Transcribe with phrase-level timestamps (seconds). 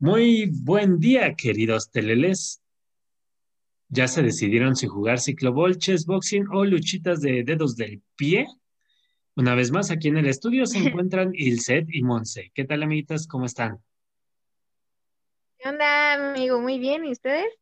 [0.00, 2.62] Muy buen día, queridos teleles.
[3.88, 8.46] ¿Ya se decidieron si jugar ciclobol, chess boxing o luchitas de dedos del pie?
[9.34, 12.52] Una vez más, aquí en el estudio se encuentran Ilset y Monse.
[12.54, 13.26] ¿Qué tal, amiguitas?
[13.26, 13.78] ¿Cómo están?
[15.58, 16.60] ¿Qué onda, amigo?
[16.60, 17.52] Muy bien, ¿y ustedes?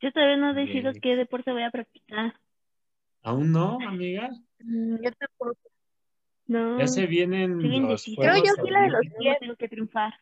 [0.00, 1.00] Yo todavía no decido Bien.
[1.00, 2.34] qué deporte voy a practicar.
[3.26, 4.30] ¿Aún no, amiga?
[4.60, 5.58] Mm, Yo tampoco.
[6.46, 8.22] No, Ya se vienen los indecisa.
[8.22, 9.00] Creo yo sí la de los.
[9.18, 10.14] Luego tengo que triunfar.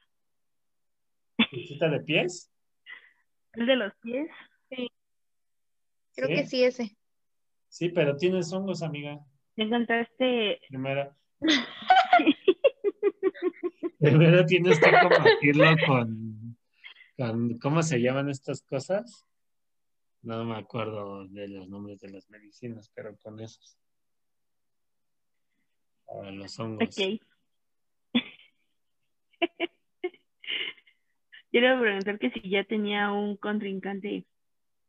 [1.52, 2.50] ¿Luchita de pies?
[3.52, 4.30] ¿El de los pies?
[4.70, 6.34] Creo ¿Sí?
[6.34, 6.96] que sí ese.
[7.68, 9.20] Sí, pero tienes hongos, amiga.
[9.56, 10.60] ¿Ya encontraste?
[10.68, 11.14] Primero,
[14.00, 16.56] primero tienes que combatirlo con,
[17.18, 19.26] con, ¿cómo se llaman estas cosas?
[20.24, 23.76] No me acuerdo de los nombres de las medicinas, pero con esos.
[26.06, 26.96] Para los hongos.
[26.98, 27.20] Ok.
[31.50, 34.26] Quiero preguntar que si ya tenía un contrincante,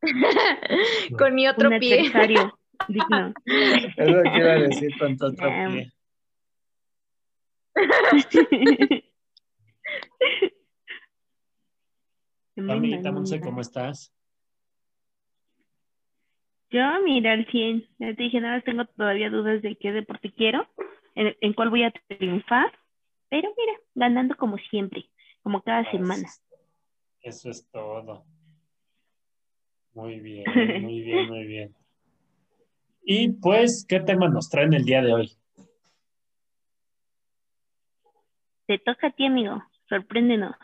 [1.18, 2.00] Con mi otro un pie.
[2.00, 3.34] adversario digno.
[3.46, 5.74] Es lo que iba a decir con tu otro Em.
[5.74, 5.92] pie.
[12.56, 14.15] Monse, ¿cómo estás?
[16.72, 17.88] Yo, mira, al 100.
[18.00, 20.68] Ya te dije, nada, más tengo todavía dudas de qué deporte quiero,
[21.16, 22.72] en, en cuál voy a triunfar,
[23.30, 25.10] pero mira, ganando como siempre,
[25.44, 26.28] como cada semana.
[27.22, 28.26] Eso es todo.
[29.94, 30.46] Muy bien,
[30.82, 31.76] muy bien, muy bien.
[33.04, 35.32] Y pues, ¿qué tema nos traen el día de hoy?
[38.68, 39.64] Te toca a ti, amigo.
[39.88, 40.56] Sorpréndenos.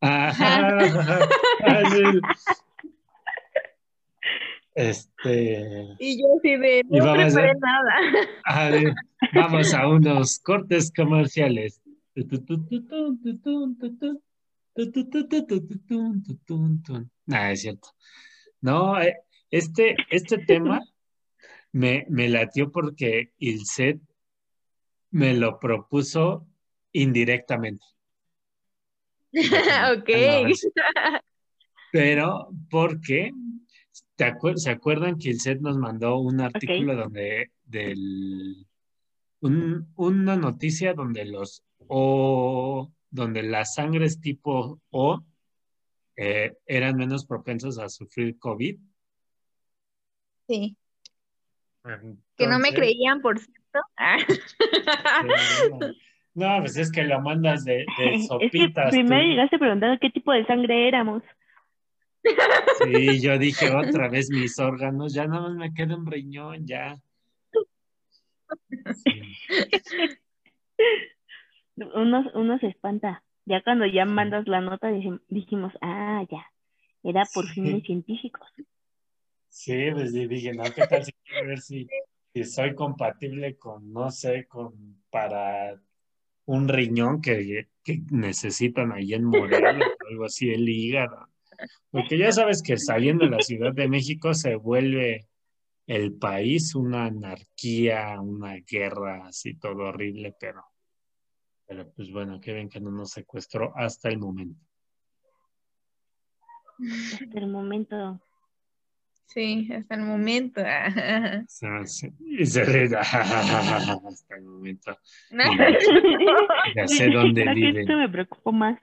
[0.00, 0.76] Ajá.
[4.74, 7.94] Este, Y yo sí de, no vamos a- preparé nada.
[8.44, 8.94] a ver,
[9.32, 11.80] vamos a unos cortes comerciales.
[17.26, 17.88] Nada, es cierto.
[18.60, 19.16] No, eh,
[19.50, 20.80] este, este tema
[21.72, 24.00] me, me latió porque Ilset
[25.10, 26.46] me lo propuso
[26.92, 27.84] indirectamente.
[29.34, 30.08] ok.
[31.90, 33.32] Pero porque
[34.24, 38.66] ¿te acuer- ¿se acuerdan que el set nos mandó un artículo donde del
[39.40, 45.20] un- una noticia donde los O donde las sangres tipo O
[46.16, 48.78] eh, eran menos propensos a sufrir COVID?
[50.48, 50.76] Sí.
[52.36, 53.80] Que no me creían, por cierto.
[53.96, 54.18] Ah.
[56.34, 57.84] no, pues es que lo mandas de, de
[58.14, 58.90] Es que sopitas.
[58.90, 59.28] primero tú.
[59.28, 61.22] llegaste preguntando qué tipo de sangre éramos.
[62.78, 66.98] Sí, yo dije otra vez mis órganos, ya nada más me queda un riñón, ya.
[68.94, 69.36] Sí.
[71.94, 73.24] Uno, uno se espanta.
[73.44, 76.46] Ya cuando ya mandas la nota dij- dijimos, ah, ya,
[77.02, 77.54] era por Sí.
[77.54, 78.46] fines científicos.
[79.48, 81.88] Sí, pues dije, no, ¿qué tal si quiero ver si,
[82.32, 85.78] si soy compatible con, no sé, con para
[86.46, 91.28] un riñón que, que necesitan ahí en Morelos o algo así, el hígado.
[91.90, 95.28] Porque ya sabes que saliendo de la Ciudad de México se vuelve
[95.86, 100.64] el país una anarquía, una guerra, así todo horrible, pero,
[101.66, 104.60] pero pues bueno, que ven que no nos secuestró hasta el momento.
[107.12, 108.20] Hasta el momento.
[109.26, 110.60] Sí, hasta el momento.
[111.48, 114.96] Se me hace- y se ríe, hasta el momento.
[116.74, 117.78] Ya sé dónde viven.
[117.78, 118.78] esto me preocupó más.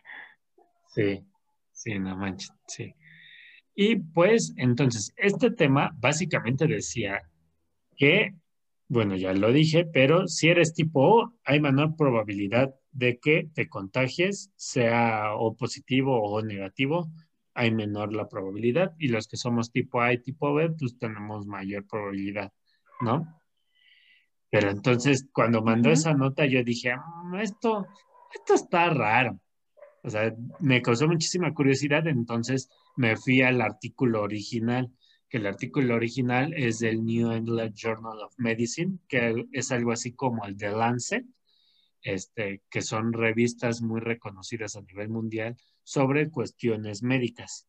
[0.88, 1.24] Sí,
[1.80, 2.94] sí, no manches, sí.
[3.74, 7.22] Y pues, entonces, este tema básicamente decía
[7.96, 8.36] que,
[8.90, 13.70] bueno, ya lo dije, pero si eres tipo O, hay menor probabilidad de que te
[13.70, 17.10] contagies, sea o positivo o negativo,
[17.54, 18.94] hay menor la probabilidad.
[18.98, 22.52] Y los que somos tipo A y tipo B, pues tenemos mayor probabilidad,
[23.00, 23.40] ¿no?
[24.50, 27.86] Pero entonces, cuando mandó esa nota, yo dije, "Mm, esto,
[28.34, 29.40] esto está raro.
[30.04, 34.92] O sea, me causó muchísima curiosidad, entonces me fui al artículo original,
[35.30, 40.14] que el artículo original es del New England Journal of Medicine, que es algo así
[40.14, 41.26] como el de Lancet,
[42.02, 47.68] este, que son revistas muy reconocidas a nivel mundial sobre cuestiones médicas.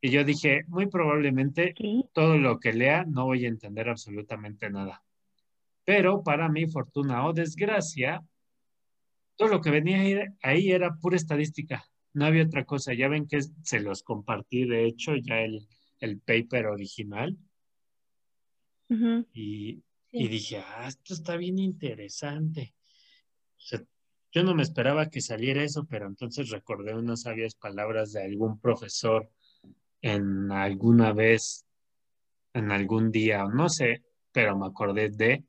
[0.00, 1.74] Y yo dije, muy probablemente
[2.12, 5.02] todo lo que lea no voy a entender absolutamente nada.
[5.84, 8.22] Pero para mi fortuna o desgracia,
[9.36, 11.84] todo lo que venía ahí, era pura estadística.
[12.12, 12.94] No había otra cosa.
[12.94, 15.66] Ya ven que se los compartí, de hecho, ya el,
[16.00, 17.36] el paper original.
[18.88, 18.94] Y,
[19.32, 19.82] Sí.
[20.12, 22.74] y dije, ah, esto está bien interesante.
[23.56, 23.82] O sea,
[24.30, 28.60] yo no me esperaba que saliera eso, pero entonces recordé unas sabias palabras de algún
[28.60, 29.28] profesor
[30.02, 31.66] en alguna vez,
[32.52, 35.44] en algún día, no sé, pero me acordé de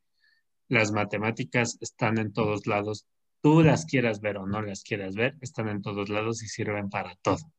[0.67, 3.05] las matemáticas están en todos lados.
[3.45, 6.89] Tú las quieras ver o no las quieras ver, están en todos lados y sirven
[6.89, 7.53] para todo.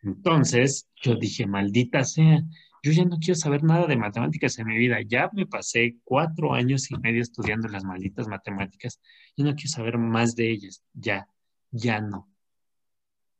[0.00, 2.40] Entonces, yo dije, maldita sea,
[2.84, 4.98] yo ya no quiero saber nada de matemáticas en mi vida.
[5.04, 9.00] Ya me pasé cuatro años y medio estudiando las malditas matemáticas.
[9.36, 10.84] Yo no quiero saber más de ellas.
[10.92, 11.28] Ya,
[11.72, 12.30] ya no.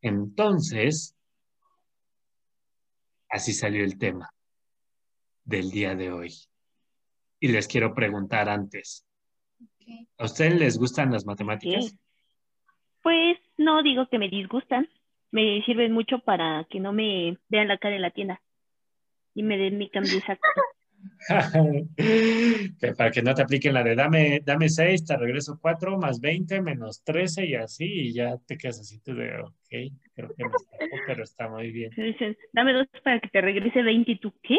[0.01, 1.15] Entonces,
[3.29, 4.35] así salió el tema
[5.45, 6.35] del día de hoy.
[7.39, 9.07] Y les quiero preguntar antes,
[10.19, 11.91] ¿a ustedes les gustan las matemáticas?
[11.91, 11.99] Sí.
[13.03, 14.89] Pues no digo que me disgustan,
[15.31, 18.41] me sirven mucho para que no me vean la cara en la tienda
[19.35, 20.49] y me den mi cambio exacto.
[22.97, 26.61] Para que no te apliquen la de dame, dame 6, te regreso 4, más 20,
[26.63, 30.51] menos 13 y así, y ya te quedas así tú de, ok, creo que me
[30.57, 31.91] escapó, pero está muy bien.
[31.97, 34.59] Dicen, dame dos para que te regrese 20 y tú, ¿qué?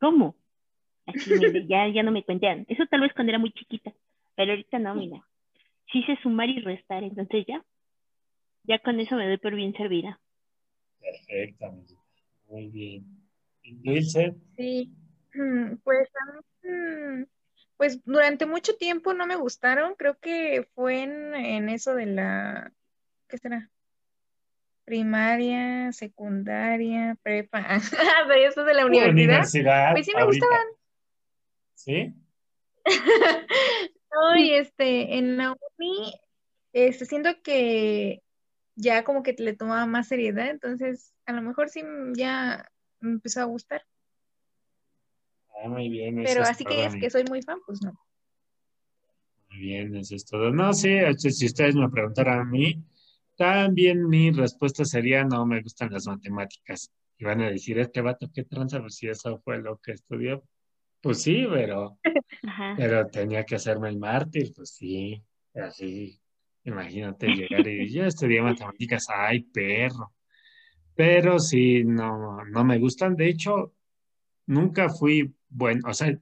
[0.00, 0.36] ¿Cómo?
[1.06, 2.64] Así, mire, ya, ya no me cuentean.
[2.68, 3.92] Eso tal vez cuando era muy chiquita,
[4.36, 5.22] pero ahorita no, mira.
[5.92, 7.62] Sí sé sumar y restar, entonces ya,
[8.64, 10.18] ya con eso me doy por bien servida.
[11.00, 12.00] Perfecto, amiguita.
[12.48, 13.04] Muy bien.
[13.62, 14.34] ¿Y Dulce?
[14.56, 14.90] Sí,
[15.36, 17.24] Mm, pues a mí, mm,
[17.76, 22.72] pues durante mucho tiempo no me gustaron, creo que fue en, en eso de la,
[23.28, 23.68] ¿qué será?
[24.84, 27.66] Primaria, secundaria, prepa,
[28.28, 29.92] pero eso de la universidad, Universidad.
[29.92, 30.46] pues sí me ahorita.
[30.46, 30.66] gustaban.
[31.84, 32.14] ¿Sí?
[34.16, 36.14] No, y este, en la uni,
[36.72, 38.22] este, siento que
[38.76, 41.82] ya como que le tomaba más seriedad, entonces a lo mejor sí
[42.16, 42.70] ya
[43.00, 43.82] me empezó a gustar,
[45.48, 46.14] Ah, muy bien.
[46.22, 47.92] pero es así todo, que es que soy muy fan, pues no.
[49.48, 50.52] Muy bien, eso es todo.
[50.52, 52.84] No, sí, este, si ustedes me preguntaran a mí,
[53.36, 56.88] también mi respuesta sería no me gustan las matemáticas.
[57.18, 58.80] Y van a decir, este vato, ¿qué tranza?
[58.80, 60.44] Pues si eso fue lo que estudió.
[61.04, 61.98] Pues sí, pero,
[62.46, 62.74] Ajá.
[62.78, 65.22] pero tenía que hacerme el mártir, pues sí,
[65.54, 66.18] así.
[66.64, 70.14] Imagínate llegar y yo estudié matemáticas, ay, perro.
[70.94, 73.16] Pero sí, no, no me gustan.
[73.16, 73.74] De hecho,
[74.46, 76.18] nunca fui bueno, o sea,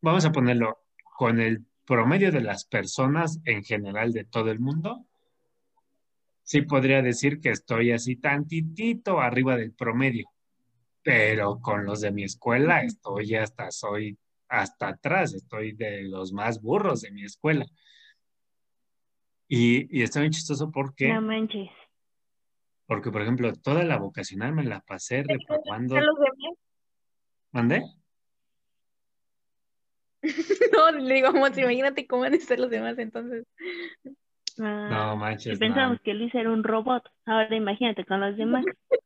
[0.00, 0.78] vamos a ponerlo
[1.18, 5.06] con el promedio de las personas en general de todo el mundo,
[6.42, 10.30] sí podría decir que estoy así tantitito arriba del promedio,
[11.06, 14.18] pero con los de mi escuela estoy hasta, soy
[14.48, 17.64] hasta atrás, estoy de los más burros de mi escuela.
[19.46, 21.70] Y, y está bien chistoso porque, No manches.
[22.86, 25.96] porque, por ejemplo, toda la vocacional me la pasé reprobando.
[25.96, 26.58] ¿A los demás?
[27.52, 27.84] ¿Mandé?
[30.72, 33.46] No, le digo, imagínate cómo van a estar los demás entonces.
[34.58, 35.58] Ah, No manches, si no.
[35.60, 38.64] pensábamos que Luis era un robot, ahora imagínate con los demás.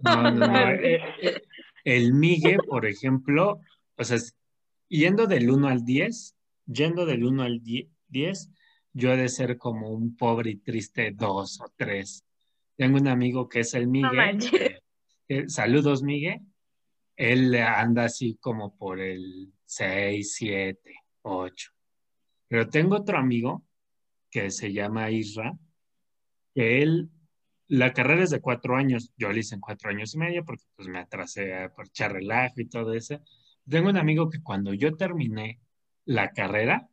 [0.00, 0.46] No, no, no.
[0.52, 0.94] Madre.
[0.96, 1.42] Eh, eh,
[1.84, 3.60] El Migue, por ejemplo,
[3.96, 4.18] o sea,
[4.88, 6.36] yendo del 1 al 10,
[6.66, 8.50] yendo del 1 al 10, 10,
[8.92, 12.24] yo he de ser como un pobre y triste 2 o 3.
[12.76, 14.08] Tengo un amigo que es el Migue.
[14.50, 14.78] que-
[15.28, 16.40] que- saludos, Migue.
[17.16, 21.70] Él anda así como por el 6, 7, 8.
[22.48, 23.64] Pero tengo otro amigo
[24.30, 25.52] que se llama Isra,
[26.54, 27.08] que él,
[27.68, 30.64] la carrera es de cuatro años, yo la hice en cuatro años y medio porque
[30.74, 33.20] pues me atrasé por echar relajo y todo eso.
[33.68, 35.60] Tengo un amigo que cuando yo terminé
[36.06, 36.88] la carrera,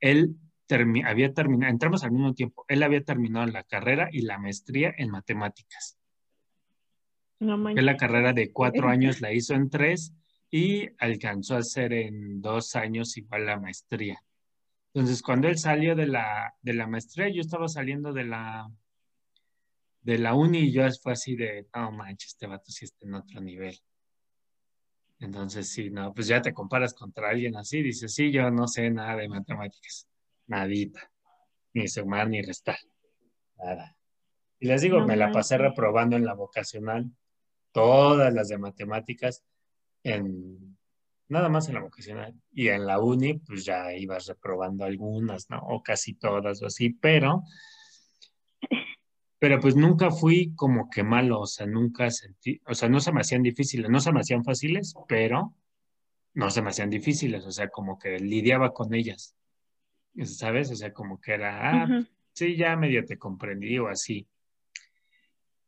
[0.00, 0.36] él
[0.68, 4.94] termi- había terminado, entramos al mismo tiempo, él había terminado la carrera y la maestría
[4.96, 5.98] en matemáticas.
[7.74, 10.14] No la carrera de cuatro años la hizo en tres
[10.50, 14.22] y alcanzó a hacer en dos años igual la maestría.
[14.94, 18.70] Entonces, cuando él salió de la, de la maestría, yo estaba saliendo de la,
[20.06, 23.40] de la uni yo fue así de, no manches, este vato sí está en otro
[23.40, 23.76] nivel.
[25.18, 28.88] Entonces, sí, no, pues ya te comparas contra alguien así, dices, sí, yo no sé
[28.88, 30.06] nada de matemáticas,
[30.46, 31.10] nadita,
[31.74, 32.78] ni sumar ni restar,
[33.56, 33.96] nada.
[34.60, 37.10] Y les digo, No me la pasé reprobando en la vocacional,
[37.72, 39.42] todas las de matemáticas,
[40.04, 40.78] en,
[41.26, 42.32] nada más en la vocacional.
[42.52, 45.58] Y en la uni, pues ya ibas reprobando algunas, ¿no?
[45.66, 47.42] O casi todas o así, pero,
[49.38, 53.12] pero pues nunca fui como que malo, o sea, nunca sentí, o sea, no se
[53.12, 55.54] me hacían difíciles, no se me hacían fáciles, pero
[56.34, 59.34] no se me hacían difíciles, o sea, como que lidiaba con ellas,
[60.24, 60.70] ¿sabes?
[60.70, 64.26] O sea, como que era, ah, sí, ya medio te comprendí o así.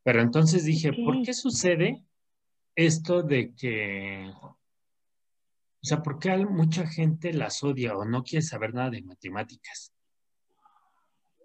[0.02, 2.02] Pero entonces dije, ¿por qué sucede
[2.74, 4.30] esto de que
[5.88, 9.92] sea, ¿por qué mucha gente las odia o no quiere saber nada de matemáticas?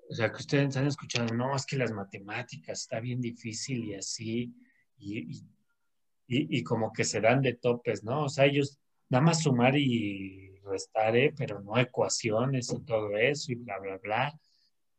[0.10, 3.96] O sea, que ustedes han escuchado, no, es que las matemáticas está bien difícil y
[3.96, 4.54] así,
[4.98, 8.26] y, y, y, como que se dan de topes, ¿no?
[8.26, 8.80] O sea, ellos
[9.10, 11.34] nada más sumar y restar, ¿eh?
[11.36, 14.40] pero no ecuaciones y todo eso y bla, bla, bla.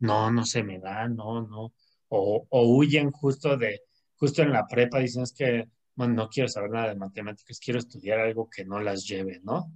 [0.00, 1.72] No, no se me da, no, no.
[2.08, 3.82] O, o huyen justo de,
[4.16, 7.78] justo en la prepa, dicen es que bueno, no quiero saber nada de matemáticas, quiero
[7.78, 9.72] estudiar algo que no las lleve, ¿no?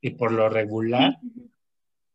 [0.00, 1.18] Y por lo regular,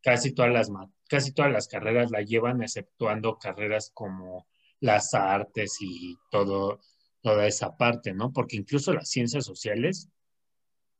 [0.01, 0.69] casi todas las,
[1.07, 4.47] casi todas las carreras la llevan, exceptuando carreras como
[4.79, 6.79] las artes y todo,
[7.21, 8.31] toda esa parte, ¿no?
[8.31, 10.09] Porque incluso las ciencias sociales,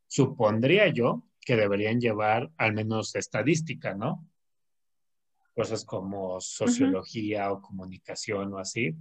[0.08, 4.28] supondría yo que deberían llevar al menos estadística, ¿no?
[5.54, 8.96] Cosas como sociología o comunicación o así,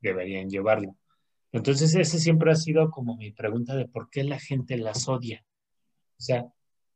[0.00, 0.96] deberían llevarlo.
[1.52, 5.44] Entonces, ese siempre ha sido como mi pregunta de por qué la gente las odia.
[6.18, 6.46] O sea,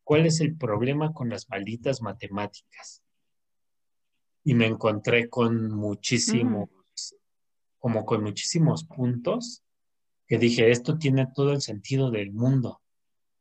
[0.04, 3.02] ¿cuál es el problema con las malditas matemáticas?
[4.44, 6.68] Y me encontré con muchísimos,
[7.78, 9.62] como con muchísimos puntos
[10.26, 12.80] que dije, esto tiene todo el sentido del mundo.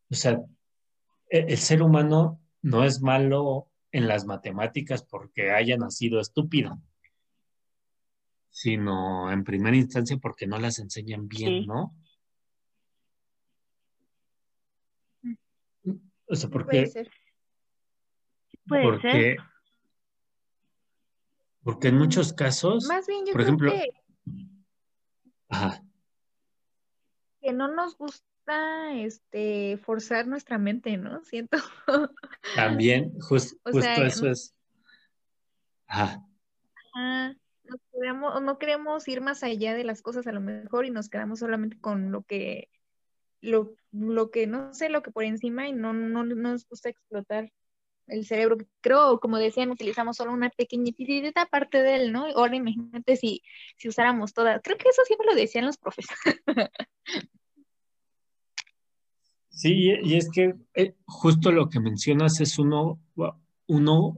[0.09, 0.41] O sea,
[1.29, 6.79] e-, el ser humano no es malo en las matemáticas porque haya nacido estúpido
[8.49, 11.95] sino en primera instancia porque no las enseñan bien, ¿no?
[16.27, 16.81] O sea, porque...
[16.81, 17.11] Puede ser.
[18.67, 19.37] Puede porque, ser.
[21.63, 23.89] Porque en muchos casos, Más bien yo por creo ejemplo, que,
[25.49, 25.83] ajá,
[27.41, 31.23] que no nos gusta este forzar nuestra mente, ¿no?
[31.23, 31.57] Siento.
[32.55, 34.55] también, jus- O justo sea, eso es,
[35.87, 36.25] ajá,
[37.63, 41.09] no queremos, no queremos ir más allá de las cosas a lo mejor y nos
[41.09, 42.69] quedamos solamente con lo que,
[43.41, 46.89] lo, lo que, no sé, lo que por encima y no, no, no nos gusta
[46.89, 47.51] explotar
[48.09, 48.57] el cerebro.
[48.81, 52.25] Creo, como decían, utilizamos solo una pequeñita parte de él, ¿no?
[52.35, 53.41] Ahora imagínate si,
[53.77, 54.61] si usáramos todas.
[54.63, 56.41] Creo que eso siempre lo decían los profesores.
[59.49, 62.99] Sí, y es que eh, justo lo que mencionas es uno,
[63.67, 64.17] uno,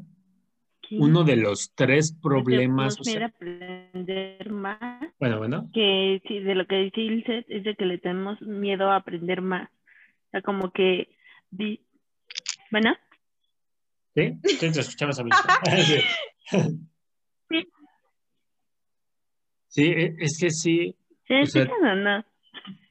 [0.87, 0.97] Sí.
[0.99, 2.99] uno de los tres problemas.
[2.99, 4.99] O sea, aprender más.
[5.19, 8.89] bueno, bueno, que sí, de lo que dice Ilse es de que le tenemos miedo
[8.91, 9.69] a aprender más.
[9.69, 11.07] O sea, como que,
[11.49, 11.79] di-
[12.71, 12.93] bueno,
[14.15, 14.33] ¿sí?
[14.43, 15.31] Sí, te escuchamos a mí.
[17.49, 17.67] Sí.
[19.67, 20.95] Sí, e- es que sí,
[21.27, 22.25] ¿se O sea, escuchan o no?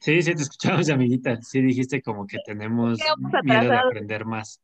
[0.00, 1.40] sí, sí, te escuchamos, amiguita.
[1.42, 2.98] Sí, dijiste como que tenemos
[3.42, 4.60] miedo de aprender más.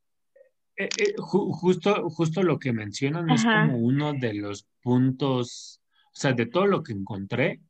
[0.79, 6.11] Eh, eh, ju- justo, justo lo que mencionan es como uno de los puntos, o
[6.15, 7.61] sea, de todo lo que encontré,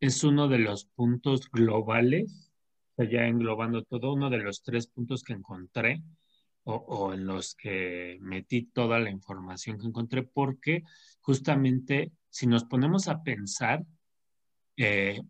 [0.00, 2.50] es uno de los puntos globales,
[2.96, 6.02] o sea, ya englobando todo, uno de los tres puntos que encontré
[6.64, 10.82] o, en los que metí toda la información que encontré, porque
[11.20, 13.84] justamente si nos ponemos a pensar
[14.76, 15.20] eh,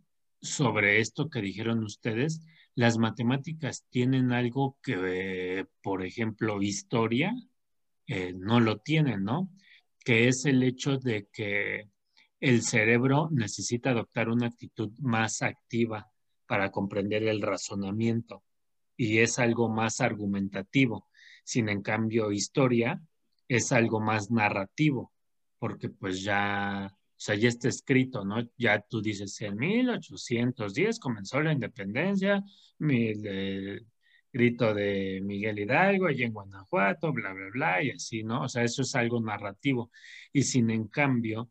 [0.41, 2.41] sobre esto que dijeron ustedes,
[2.75, 7.35] las matemáticas tienen algo que, por ejemplo, historia,
[8.07, 9.51] eh, no lo tienen, ¿no?
[10.05, 11.89] Que es el hecho de que
[12.41, 16.11] el cerebro necesita adoptar una actitud más activa
[16.47, 18.43] para comprender el razonamiento
[18.97, 21.10] y es algo más argumentativo.
[21.45, 23.01] Sin en cambio, historia
[23.49, 25.13] es algo más narrativo,
[25.59, 28.37] porque pues ya, o sea, ya está escrito, ¿no?
[28.57, 32.43] Ya tú dices, en 1810 comenzó la independencia,
[32.79, 33.87] mi- el
[34.33, 38.43] grito de Miguel Hidalgo allá en Guanajuato, bla, bla, bla, y así, ¿no?
[38.45, 39.91] O sea, eso es algo narrativo.
[40.33, 41.51] Y sin en cambio,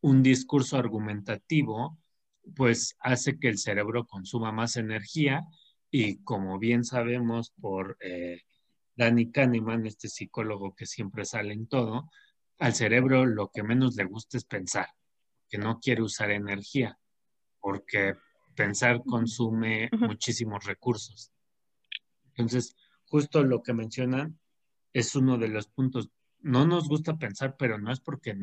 [0.00, 1.98] un discurso argumentativo,
[2.56, 5.42] pues hace que el cerebro consuma más energía
[5.90, 8.40] y como bien sabemos por eh,
[8.96, 12.10] Danny Kahneman, este psicólogo que siempre sale en todo,
[12.58, 14.88] al cerebro lo que menos le gusta es pensar,
[15.48, 16.98] que no quiere usar energía,
[17.60, 18.14] porque
[18.54, 21.32] pensar consume muchísimos recursos.
[22.28, 24.38] Entonces, justo lo que mencionan
[24.92, 26.10] es uno de los puntos.
[26.40, 28.36] No nos gusta pensar, pero no es porque, o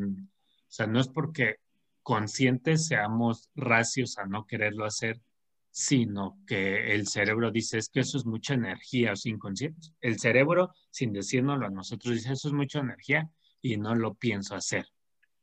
[0.68, 1.58] sea, no es porque
[2.04, 5.22] conscientes seamos racios a no quererlo hacer,
[5.72, 9.88] sino que el cerebro dice, es que eso es mucha energía, o sea, inconsciente.
[10.02, 13.30] El cerebro, sin decírnoslo a nosotros, dice, eso es mucha energía
[13.62, 14.86] y no lo pienso hacer.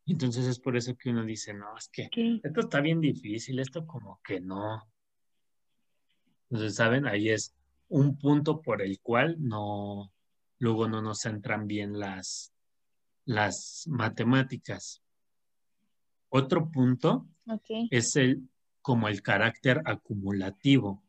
[0.06, 2.10] Entonces es por eso que uno dice, no, es que
[2.42, 4.86] esto está bien difícil, esto como que no.
[6.50, 7.06] Entonces, ¿saben?
[7.06, 7.54] Ahí es
[7.88, 10.12] un punto por el cual no,
[10.58, 12.52] luego no nos entran bien las,
[13.24, 15.02] las matemáticas.
[16.30, 17.26] Otro punto
[17.90, 18.48] es el,
[18.88, 21.02] como el carácter acumulativo,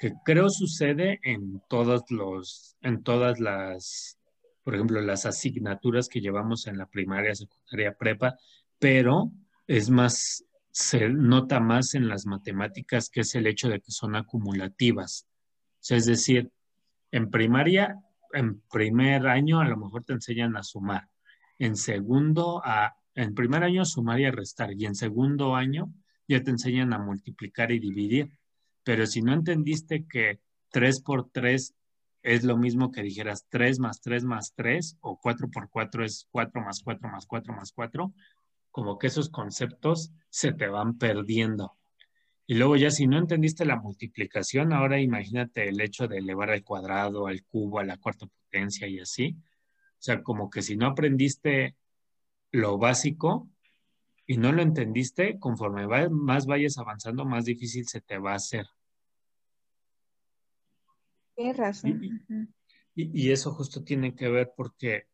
[0.00, 4.18] que creo sucede en todos los, en todas las,
[4.64, 8.36] por ejemplo, las asignaturas que llevamos en la primaria, secundaria, prepa,
[8.80, 9.30] pero
[9.68, 14.16] es más, se nota más en las matemáticas que es el hecho de que son
[14.16, 15.28] acumulativas.
[15.88, 16.50] es decir,
[17.12, 17.96] en primaria,
[18.32, 21.08] en primer año a lo mejor te enseñan a sumar,
[21.60, 25.94] en segundo a, en primer año sumar y a restar, y en segundo año
[26.30, 28.30] ya te enseñan a multiplicar y dividir.
[28.84, 31.74] Pero si no entendiste que 3 por 3
[32.22, 36.28] es lo mismo que dijeras 3 más 3 más 3 o 4 por 4 es
[36.30, 38.14] 4 más 4 más 4 más 4,
[38.70, 41.76] como que esos conceptos se te van perdiendo.
[42.46, 46.62] Y luego ya si no entendiste la multiplicación, ahora imagínate el hecho de elevar al
[46.62, 49.36] cuadrado, al cubo, a la cuarta potencia y así.
[49.38, 51.76] O sea, como que si no aprendiste
[52.52, 53.48] lo básico
[54.30, 58.64] y no lo entendiste, conforme más vayas avanzando, más difícil se te va a hacer.
[61.34, 62.54] Tienes razón.
[62.94, 65.08] Y, y, eso justo tiene que ver porque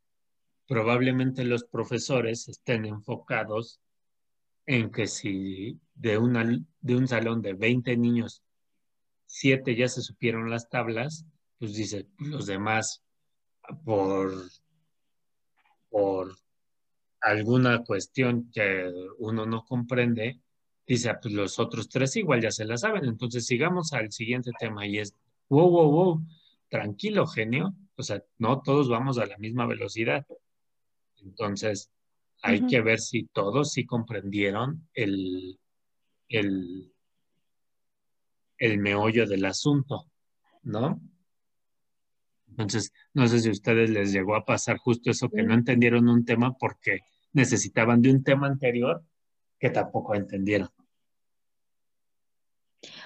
[0.68, 3.80] probablemente los profesores estén enfocados
[4.66, 6.44] en que si de, una,
[6.82, 8.42] de un salón de 20 niños,
[9.24, 11.24] 7 ya se supieron las tablas,
[11.58, 13.02] pues dice, los demás
[13.82, 14.30] por,
[15.88, 16.36] por
[17.26, 20.40] alguna cuestión que uno no comprende,
[20.86, 23.04] dice, ah, pues los otros tres igual ya se la saben.
[23.04, 25.12] Entonces sigamos al siguiente tema y es,
[25.48, 26.26] wow, wow, wow,
[26.68, 27.74] tranquilo, genio.
[27.96, 30.24] O sea, no todos vamos a la misma velocidad.
[31.20, 31.90] Entonces,
[32.42, 35.58] hay que ver si todos sí comprendieron el,
[36.28, 36.92] el,
[38.58, 40.06] el meollo del asunto,
[40.62, 41.00] ¿no?
[42.50, 46.08] Entonces, no sé si a ustedes les llegó a pasar justo eso, que no entendieron
[46.08, 47.00] un tema porque
[47.36, 49.04] necesitaban de un tema anterior
[49.60, 50.68] que tampoco entendieron.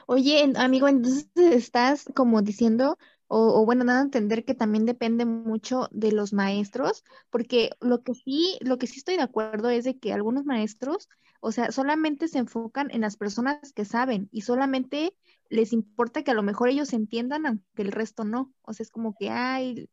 [0.06, 6.12] Oye, amigo, entonces estás como diciendo, o, bueno, nada, entender que también depende mucho de
[6.12, 10.12] los maestros, porque lo que sí, lo que sí estoy de acuerdo es de que
[10.12, 11.08] algunos maestros,
[11.40, 15.14] o sea, solamente se enfocan en las personas que saben y solamente
[15.48, 18.52] les importa que a lo mejor ellos entiendan, aunque el resto no.
[18.62, 19.88] O sea, es como que, ay,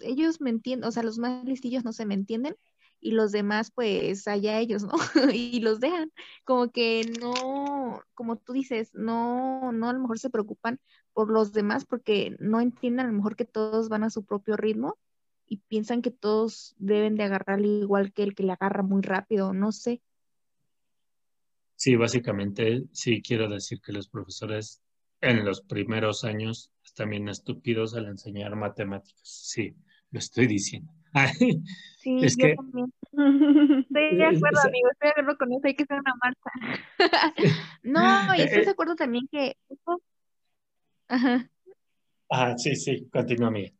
[0.00, 2.56] ellos me entienden, o sea, los más listillos no se me entienden,
[3.00, 4.92] y los demás pues allá ellos, ¿no?
[5.34, 6.12] y los dejan,
[6.44, 10.80] como que no, como tú dices, no, no a lo mejor se preocupan
[11.12, 14.56] por los demás porque no entienden a lo mejor que todos van a su propio
[14.56, 14.98] ritmo
[15.46, 19.52] y piensan que todos deben de agarrarle igual que el que le agarra muy rápido,
[19.52, 20.00] no sé.
[21.74, 24.82] Sí, básicamente sí quiero decir que los profesores
[25.20, 29.20] en los primeros años están bien estúpidos al enseñar matemáticas.
[29.22, 29.74] Sí,
[30.10, 30.92] lo estoy diciendo.
[31.98, 32.92] Sí, es yo que, también.
[33.12, 36.50] Estoy de acuerdo, amigo, estoy de acuerdo con eso, hay que hacer una marcha.
[37.82, 39.56] no, y estoy de acuerdo también que...
[41.08, 41.50] Ajá.
[42.30, 43.72] Ah, sí, sí, continúa, amiga.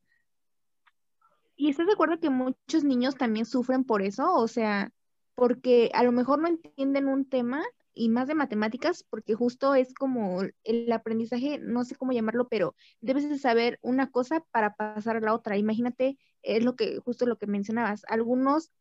[1.56, 4.34] ¿Y estás de acuerdo que muchos niños también sufren por eso?
[4.34, 4.92] O sea,
[5.34, 7.62] porque a lo mejor no entienden un tema
[8.00, 12.74] y más de matemáticas, porque justo es como el aprendizaje, no sé cómo llamarlo, pero
[13.02, 15.58] debes de saber una cosa para pasar a la otra.
[15.58, 18.72] Imagínate, es lo que, justo lo que mencionabas, algunos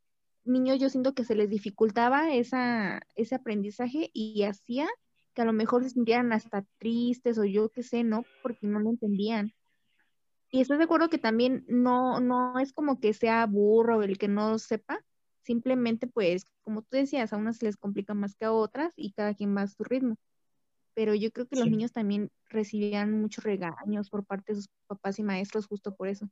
[0.46, 4.88] niños yo siento que se les dificultaba esa, ese aprendizaje y hacía
[5.34, 8.24] que a lo mejor se sintieran hasta tristes o yo qué sé, ¿no?
[8.42, 9.52] Porque no lo entendían.
[10.50, 14.30] Y estoy de acuerdo que también no, no es como que sea burro el que
[14.30, 15.04] no sepa,
[15.42, 19.12] Simplemente, pues, como tú decías, a unas se les complica más que a otras y
[19.14, 20.16] cada quien va a su ritmo.
[20.94, 25.20] Pero yo creo que los niños también recibían muchos regaños por parte de sus papás
[25.20, 26.30] y maestros justo por eso.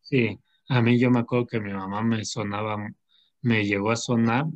[0.00, 2.78] Sí, a mí yo me acuerdo que mi mamá me sonaba,
[3.42, 4.46] me llegó a sonar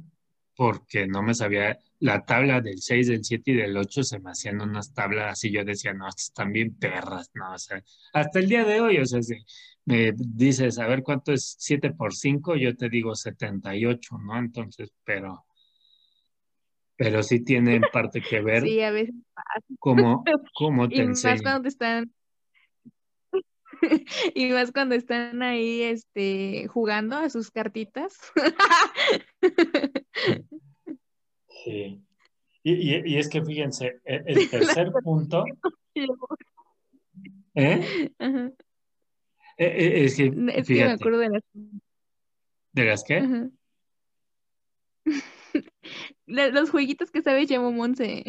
[0.56, 4.32] porque no me sabía la tabla del 6, del 7 y del 8 se me
[4.32, 7.80] hacían unas tablas así, yo decía, no, estas están bien perras, no, o sea,
[8.12, 9.20] hasta el día de hoy, o sea,
[9.84, 14.36] me dices, a ver cuánto es 7 por 5, yo te digo 78, ¿no?
[14.36, 15.44] Entonces, pero,
[16.96, 19.14] pero sí tiene en parte que ver sí, a veces
[19.78, 22.12] cómo, cómo te y Más cuando están
[24.34, 28.18] y más cuando están ahí este jugando a sus cartitas.
[31.64, 32.00] Sí.
[32.64, 35.44] Y, y, es que fíjense, e, el tercer punto.
[37.54, 38.10] ¿Eh?
[38.18, 38.52] Ajá.
[39.58, 41.42] Eh, eh, es que, es que me acuerdo de las...
[42.72, 43.50] ¿De las qué?
[46.26, 48.24] los jueguitos que sabes llamó Monse.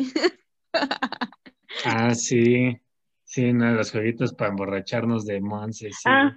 [1.86, 2.78] ah, sí.
[3.24, 6.04] Sí, no, los jueguitos para emborracharnos de Monse, sí.
[6.06, 6.36] Ah.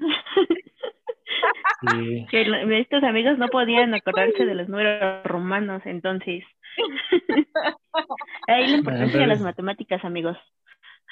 [1.90, 2.26] sí.
[2.30, 2.46] Que
[2.80, 6.44] estos amigos no podían acordarse de los números romanos, entonces.
[8.48, 10.36] Ahí la importancia de las matemáticas, amigos.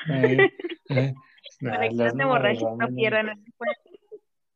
[0.08, 0.50] Eh,
[0.90, 1.14] eh,
[1.60, 3.38] no, Para que los no no pierdan el.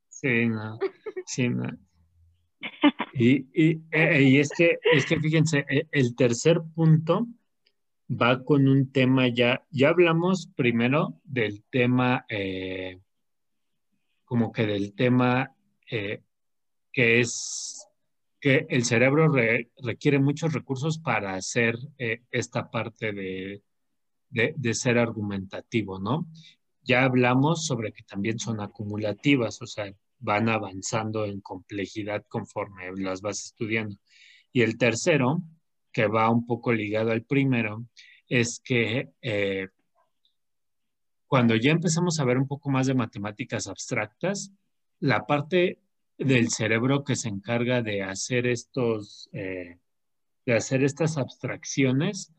[0.08, 0.78] Sí, no.
[1.26, 1.68] Sí, no.
[3.20, 7.26] Y, y, eh, y es que, es que fíjense, eh, el tercer punto
[8.08, 13.00] va con un tema ya, ya hablamos primero del tema, eh,
[14.24, 15.52] como que del tema
[15.90, 16.22] eh,
[16.92, 17.87] que es
[18.40, 23.62] que el cerebro re- requiere muchos recursos para hacer eh, esta parte de,
[24.30, 26.26] de, de ser argumentativo, ¿no?
[26.82, 33.20] Ya hablamos sobre que también son acumulativas, o sea, van avanzando en complejidad conforme las
[33.20, 33.96] vas estudiando.
[34.52, 35.42] Y el tercero,
[35.92, 37.86] que va un poco ligado al primero,
[38.28, 39.68] es que eh,
[41.26, 44.52] cuando ya empezamos a ver un poco más de matemáticas abstractas,
[45.00, 45.80] la parte
[46.18, 49.78] del cerebro que se encarga de hacer estos, eh,
[50.44, 52.32] de hacer estas abstracciones,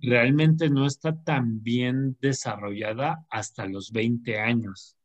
[0.00, 4.96] realmente no está tan bien desarrollada hasta los 20 años.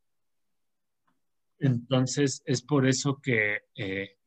[1.59, 4.17] Entonces, es por eso que, eh,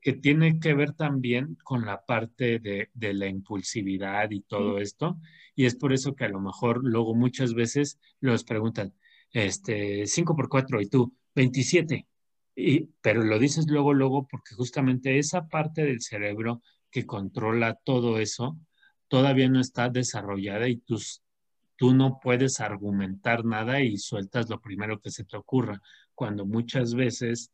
[0.00, 5.18] que tiene que ver también con la parte de, de la impulsividad y todo esto.
[5.54, 8.94] Y es por eso que a lo mejor luego muchas veces los preguntan,
[9.32, 12.06] este, 5 por 4 y tú, 27.
[12.54, 18.58] Pero lo dices luego, luego, porque justamente esa parte del cerebro que controla todo eso
[19.08, 21.22] todavía no está desarrollada y tus,
[21.76, 25.82] tú no puedes argumentar nada y sueltas lo primero que se te ocurra,
[26.14, 27.52] cuando muchas veces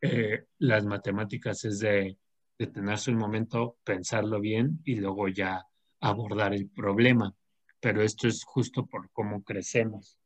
[0.00, 2.16] eh, las matemáticas es de
[2.58, 5.64] detenerse un momento, pensarlo bien y luego ya
[6.00, 7.32] abordar el problema.
[7.80, 10.18] Pero esto es justo por cómo crecemos,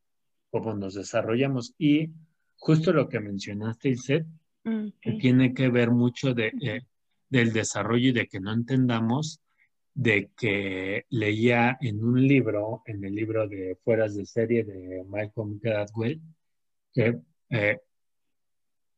[0.51, 1.75] cómo nos desarrollamos.
[1.77, 2.11] Y
[2.63, 4.27] justo lo que mencionaste, Iset,
[4.65, 6.83] Mm, que tiene que ver mucho de, eh,
[7.29, 9.41] del desarrollo y de que no entendamos
[9.95, 15.59] de que leía en un libro, en el libro de Fueras de Serie de Malcolm
[15.61, 16.21] Gladwell,
[16.95, 17.19] que
[17.51, 17.81] eh,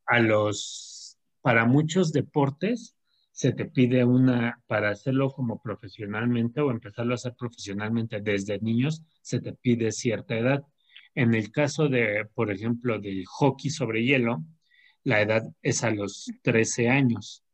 [0.07, 2.94] a los, para muchos deportes
[3.33, 9.03] se te pide una, para hacerlo como profesionalmente o empezarlo a hacer profesionalmente desde niños,
[9.22, 10.64] se te pide cierta edad.
[11.14, 14.44] En el caso de, por ejemplo, del hockey sobre hielo,
[15.05, 17.44] la edad es a los 13 años.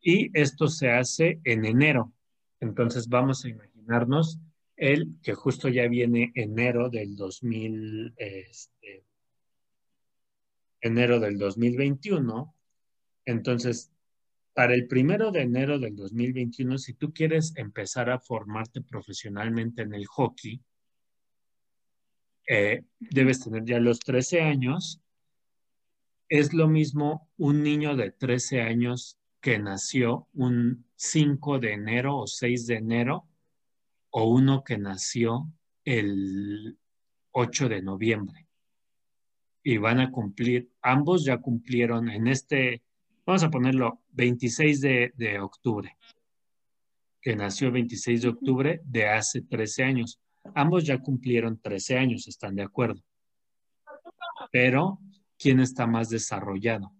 [0.00, 2.12] Y esto se hace en enero.
[2.60, 4.38] Entonces vamos a imaginarnos
[4.76, 9.04] el que justo ya viene enero del 2000, este,
[10.80, 12.54] enero del 2021.
[13.24, 13.92] Entonces,
[14.54, 19.94] para el primero de enero del 2021, si tú quieres empezar a formarte profesionalmente en
[19.94, 20.62] el hockey,
[22.46, 25.00] eh, debes tener ya los 13 años.
[26.28, 32.26] Es lo mismo un niño de 13 años que nació un 5 de enero o
[32.26, 33.26] 6 de enero
[34.10, 35.50] o uno que nació
[35.84, 36.78] el
[37.32, 38.46] 8 de noviembre.
[39.64, 42.82] Y van a cumplir, ambos ya cumplieron en este,
[43.26, 45.96] vamos a ponerlo, 26 de, de octubre,
[47.20, 50.20] que nació el 26 de octubre de hace 13 años.
[50.54, 53.02] Ambos ya cumplieron 13 años, están de acuerdo.
[54.50, 54.98] Pero,
[55.38, 56.92] ¿quién está más desarrollado?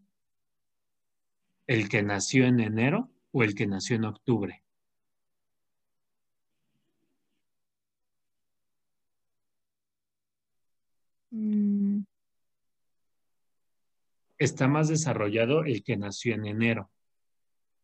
[1.66, 4.62] ¿El que nació en enero o el que nació en octubre?
[11.30, 12.02] Mm,
[14.42, 16.90] Está más desarrollado el que nació en enero.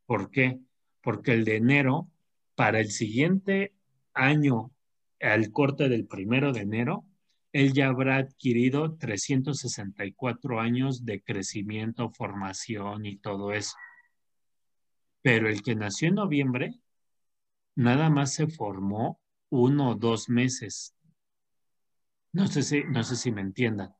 [0.06, 0.58] ¿Por qué?
[1.02, 2.10] Porque el de enero,
[2.56, 3.72] para el siguiente
[4.12, 4.72] año,
[5.20, 7.04] al corte del primero de enero,
[7.52, 13.76] él ya habrá adquirido 364 años de crecimiento, formación y todo eso.
[15.22, 16.80] Pero el que nació en noviembre,
[17.74, 20.94] nada más se formó uno o dos meses.
[22.32, 23.94] No sé si, no sé si me entiendan.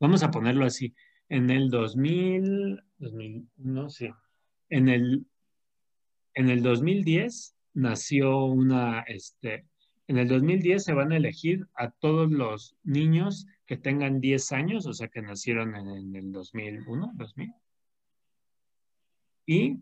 [0.00, 0.94] Vamos a ponerlo así.
[1.28, 4.08] En el 2000, 2001, sí.
[4.70, 5.26] En el,
[6.34, 9.66] en el 2010 nació una, este,
[10.06, 14.86] en el 2010 se van a elegir a todos los niños que tengan 10 años,
[14.86, 17.52] o sea, que nacieron en, en el 2001, 2000.
[19.46, 19.78] Y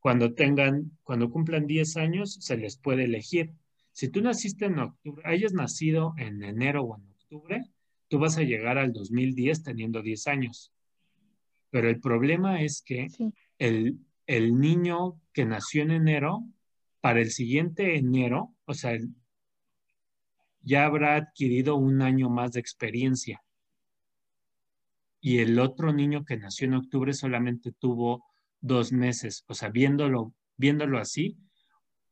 [0.00, 3.52] cuando tengan, cuando cumplan 10 años, se les puede elegir.
[3.92, 7.64] Si tú naciste en octubre, hayas nacido en enero o en octubre,
[8.08, 10.72] tú vas a llegar al 2010 teniendo 10 años.
[11.70, 13.32] Pero el problema es que sí.
[13.58, 16.44] el, el niño que nació en enero,
[17.06, 18.98] para el siguiente enero, o sea,
[20.62, 23.44] ya habrá adquirido un año más de experiencia.
[25.20, 28.24] Y el otro niño que nació en octubre solamente tuvo
[28.60, 29.44] dos meses.
[29.46, 31.38] O sea, viéndolo, viéndolo así,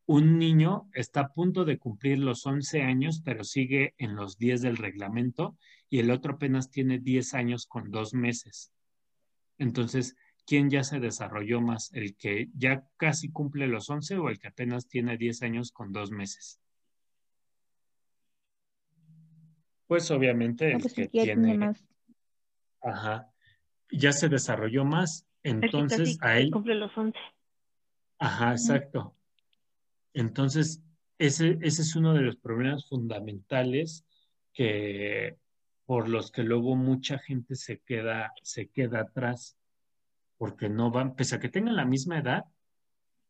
[0.07, 4.63] un niño está a punto de cumplir los 11 años, pero sigue en los 10
[4.63, 5.59] del reglamento,
[5.91, 8.71] y el otro apenas tiene 10 años con dos meses.
[9.59, 10.15] Entonces,
[10.47, 11.93] ¿quién ya se desarrolló más?
[11.93, 15.93] ¿El que ya casi cumple los 11 o el que apenas tiene 10 años con
[15.93, 16.61] dos meses?
[19.87, 21.85] Pues obviamente el que tiene más.
[22.83, 23.31] ajá,
[23.91, 25.27] ya se desarrolló más.
[25.43, 27.19] Entonces a él, cumple los 11.
[28.19, 29.15] ajá, exacto.
[30.15, 30.81] Entonces,
[31.19, 34.07] ese, ese es uno de los problemas fundamentales
[34.53, 35.37] que
[35.85, 39.59] por los que luego mucha gente se queda, se queda atrás,
[40.45, 42.45] porque no van, pese a que tengan la misma edad,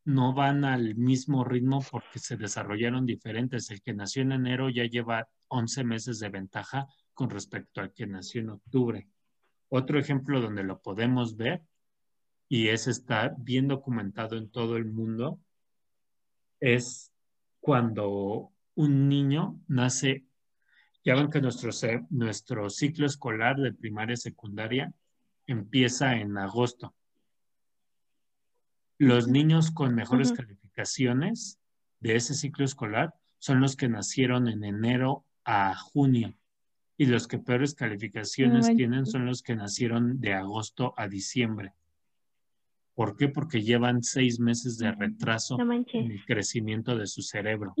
[0.03, 3.71] no van al mismo ritmo porque se desarrollaron diferentes.
[3.71, 8.05] El que nació en enero ya lleva 11 meses de ventaja con respecto al que
[8.05, 9.07] nació en octubre.
[9.69, 11.61] Otro ejemplo donde lo podemos ver,
[12.49, 15.39] y es está bien documentado en todo el mundo,
[16.59, 17.13] es
[17.61, 20.25] cuando un niño nace,
[21.05, 21.69] ya ven que nuestro,
[22.09, 24.93] nuestro ciclo escolar de primaria y secundaria
[25.47, 26.93] empieza en agosto.
[28.97, 31.59] Los niños con mejores calificaciones
[31.99, 36.33] de ese ciclo escolar son los que nacieron en enero a junio.
[36.97, 41.73] Y los que peores calificaciones tienen son los que nacieron de agosto a diciembre.
[42.93, 43.27] ¿Por qué?
[43.27, 47.75] Porque llevan seis meses de retraso No en el crecimiento de su cerebro.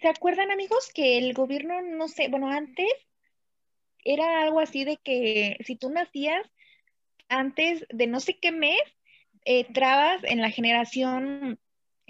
[0.00, 2.88] ¿Se acuerdan, amigos, que el gobierno, no sé, bueno, antes
[4.02, 6.50] era algo así de que si tú nacías
[7.28, 8.80] antes de no sé qué mes,
[9.44, 11.58] eh, entrabas en la generación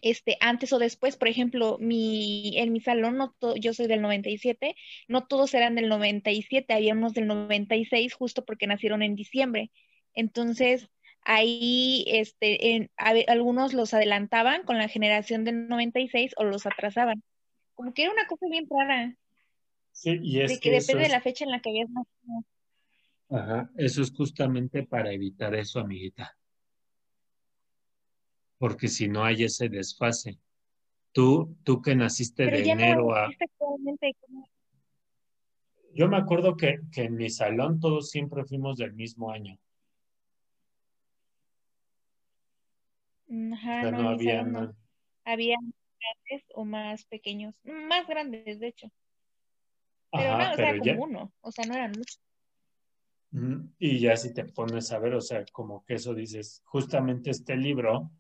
[0.03, 4.01] este, antes o después, por ejemplo, mi, en mi salón, no to- yo soy del
[4.03, 4.75] 97,
[5.09, 9.71] no todos eran del 97, había unos del 96 justo porque nacieron en diciembre.
[10.15, 10.89] Entonces,
[11.23, 16.67] ahí este, en- a ve- algunos los adelantaban con la generación del 96 o los
[16.67, 17.23] atrasaban.
[17.75, 19.17] Como que era una cosa bien rara,
[19.93, 22.45] Sí, y es de que depende de la fecha en la que habías nacido.
[23.31, 26.37] ajá, eso es justamente para evitar eso, amiguita.
[28.61, 30.39] Porque si no hay ese desfase.
[31.13, 33.31] Tú, tú que naciste Pero de no enero a,
[35.95, 39.59] Yo me acuerdo que, que en mi salón todos siempre fuimos del mismo año.
[43.29, 44.53] Mm, O Ajá, sea, no, había no.
[44.53, 44.75] nada.
[45.25, 48.89] Había grandes o más pequeños, más grandes, de hecho.
[50.13, 52.21] Pero Ajá, no, o sea, pero ya, como uno, o sea, no eran muchos.
[53.31, 57.31] mm, y ya si te pones a ver, o sea, como que eso dices, justamente
[57.31, 58.11] este libro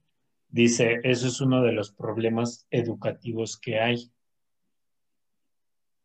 [0.50, 4.10] dice, eso es uno de los problemas educativos que hay,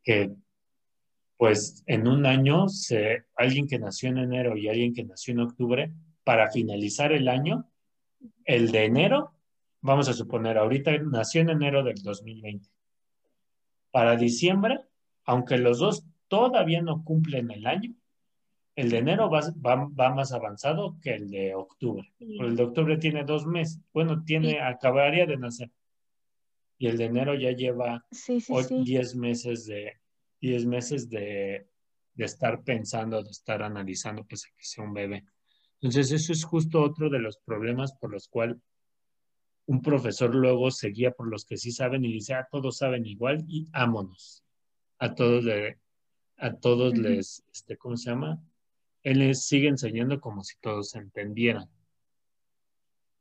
[0.03, 0.31] que
[1.37, 2.65] pues en un año,
[3.35, 5.91] alguien que nació en enero y alguien que nació en octubre,
[6.23, 7.69] para finalizar el año,
[8.45, 9.33] el de enero,
[9.81, 12.67] vamos a suponer, ahorita nació en enero del 2020.
[13.91, 14.79] Para diciembre,
[15.25, 17.93] aunque los dos todavía no cumplen el año,
[18.75, 22.13] el de enero va, va- va más avanzado que el de octubre.
[22.19, 22.37] Sí.
[22.39, 23.79] El de octubre tiene dos meses.
[23.93, 24.57] Bueno, tiene, Sí.
[24.57, 25.71] acabaría de nacer.
[26.77, 28.39] Y el de enero ya lleva Sí.
[28.83, 29.93] 10 meses de
[30.41, 31.67] 10 meses de,
[32.13, 35.23] de estar pensando, de estar analizando, pues a que sea un bebé.
[35.81, 38.57] Entonces, eso es justo otro de los problemas por los cuales
[39.67, 43.05] un profesor luego se guía por los que sí saben y dice, ah, todos saben
[43.05, 44.43] igual y ámonos.
[44.99, 45.79] A todos le,
[46.37, 47.01] a todos Ujú.
[47.01, 48.39] les, este, ¿cómo se llama?
[49.05, 51.69] Él les sigue enseñando como si todos entendieran.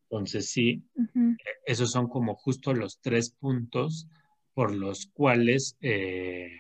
[0.09, 1.37] Entonces, sí, Ujú.
[1.67, 4.09] esos son como justo los tres puntos
[4.55, 6.59] por los cuales eh,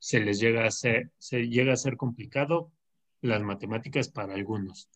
[0.00, 2.72] se les llega a ser, se llega a ser complicado
[3.20, 4.90] las matemáticas para algunos.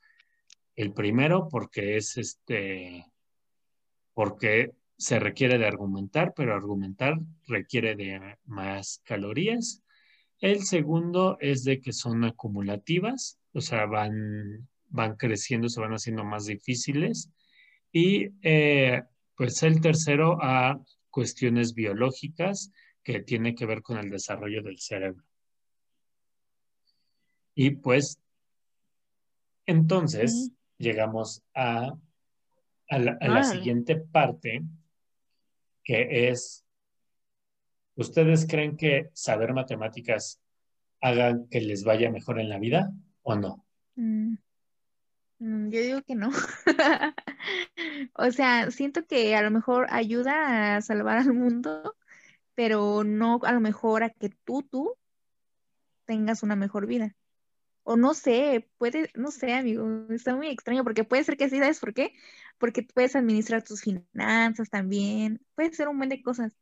[0.75, 3.07] El primero, porque es este,
[4.15, 9.85] porque se requiere de argumentar, pero argumentar requiere de más calorías.
[10.41, 16.25] El segundo es de que son acumulativas, o sea, van, van creciendo, se van haciendo
[16.25, 17.31] más difíciles.
[17.91, 19.03] Y eh,
[19.35, 22.71] pues el tercero a cuestiones biológicas
[23.03, 25.25] que tiene que ver con el desarrollo del cerebro.
[27.55, 28.21] Y pues
[29.67, 31.97] entonces llegamos a,
[32.89, 33.45] a la, a la Órale.
[33.45, 34.63] siguiente parte,
[35.83, 36.65] que es,
[37.99, 40.41] ¿ustedes creen que saber matemáticas
[41.03, 43.67] haga que les vaya mejor en la vida o no?
[43.97, 44.39] Mm.
[45.41, 46.31] Mm, Yo digo que no.
[48.15, 51.97] O sea, siento que a lo mejor ayuda a salvar al mundo,
[52.55, 54.97] pero no a lo mejor a que tú, tú
[56.07, 57.15] tengas una mejor vida.
[57.85, 61.59] o no sé, puede, no sé, amigo, está muy extraño porque puede ser que sí,
[61.59, 62.15] ¿sabes por qué?
[62.59, 66.55] Porque puedes administrar tus finanzas también, puede ser un buen de cosas,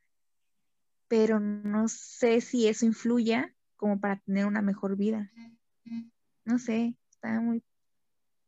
[1.09, 5.31] pero no sé si eso influya como para tener una mejor vida.
[6.45, 7.62] No sé, está muy,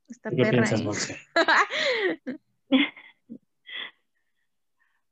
[0.09, 0.51] está ¿Qué perra.
[0.51, 0.83] piensas.
[0.83, 1.16] Monse?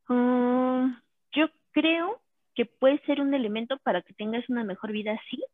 [0.08, 2.22] Ah, yo creo
[2.54, 5.44] que puede ser un elemento para que tengas una mejor vida, sí,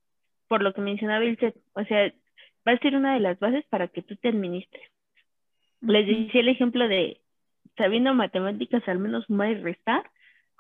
[0.47, 2.13] por lo que mencionaba Ilse, o sea,
[2.69, 4.83] va a ser una de las bases para que tú te administres.
[5.81, 7.23] Les decía el ejemplo de
[7.77, 10.11] sabiendo matemáticas, al menos sumar y restar,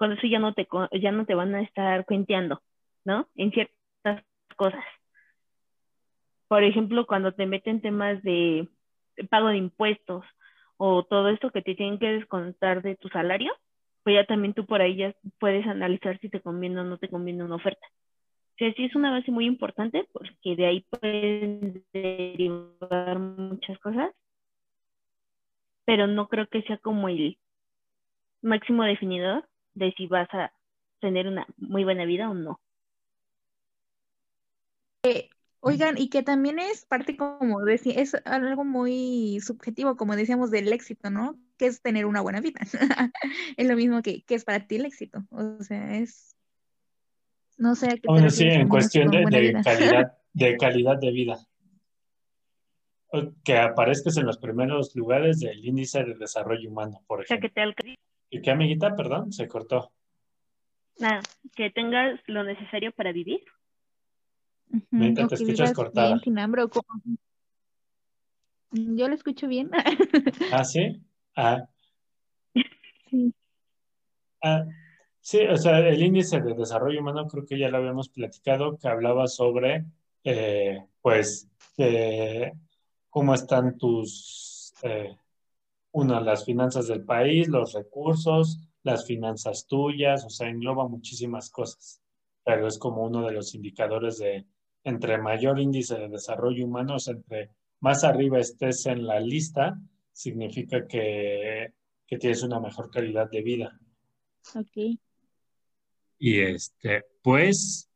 [0.03, 0.67] con eso ya no te
[1.01, 2.61] ya no te van a estar cuenteando,
[3.05, 3.29] ¿no?
[3.37, 4.25] En ciertas
[4.57, 4.85] cosas.
[6.49, 8.69] Por ejemplo, cuando te meten temas de
[9.31, 10.25] pago de impuestos
[10.77, 13.53] o todo esto que te tienen que descontar de tu salario,
[14.03, 17.09] pues ya también tú por ahí ya puedes analizar si te conviene o no te
[17.09, 17.87] conviene una oferta.
[17.87, 24.11] O sea, sí es una base muy importante porque de ahí pueden derivar muchas cosas,
[25.85, 27.39] pero no creo que sea como el
[28.43, 30.53] máximo definidor de si vas a
[31.01, 32.61] tener una muy buena vida o no.
[35.65, 40.73] Oigan, y que también es parte como decía, es algo muy subjetivo, como decíamos, del
[40.73, 41.39] éxito, ¿no?
[41.57, 42.61] Que es tener una buena vida.
[43.57, 45.25] Es lo mismo que, que es para ti el éxito.
[45.31, 46.37] O sea, es,
[47.59, 49.23] no sé a qué Bueno, sí, en cuestión de,
[49.63, 51.39] calidad, de calidad de vida.
[53.45, 57.47] Que aparezcas en los primeros lugares del índice de desarrollo humano, por O sea, que
[57.47, 57.55] ejemplo.
[57.55, 57.99] te alcance,
[58.35, 58.97] ¿Y qué, amiguita?
[58.97, 59.93] Perdón, se cortó.
[60.99, 61.21] nada,
[61.55, 63.43] que tengas lo necesario para vivir.
[64.71, 66.07] Ujú, Amiguita, O te escuchas cortada.
[66.07, 66.63] bien, sin hambre.
[68.71, 69.71] Yo lo escucho bien.
[70.51, 71.03] ¿Ah, sí?
[71.37, 71.69] Ah,
[73.11, 73.35] Sí.
[74.43, 74.65] ah,
[75.21, 78.89] sí, o sea, el índice de desarrollo humano creo que ya lo habíamos platicado, que
[78.89, 79.85] hablaba sobre,
[80.25, 82.51] eh, pues, eh,
[83.11, 85.19] cómo están tus, eh,
[85.93, 92.03] uno, las finanzas del país, los recursos, las finanzas tuyas, o sea, engloba muchísimas cosas,
[92.45, 94.47] pero es como uno de los indicadores de,
[94.85, 97.51] entre mayor índice de desarrollo humano, o sea, entre
[97.81, 99.79] más arriba estés en la lista,
[100.13, 101.73] significa que,
[102.07, 103.81] que tienes una mejor calidad de vida.
[104.55, 104.99] Ok.
[106.19, 107.91] Y este, pues,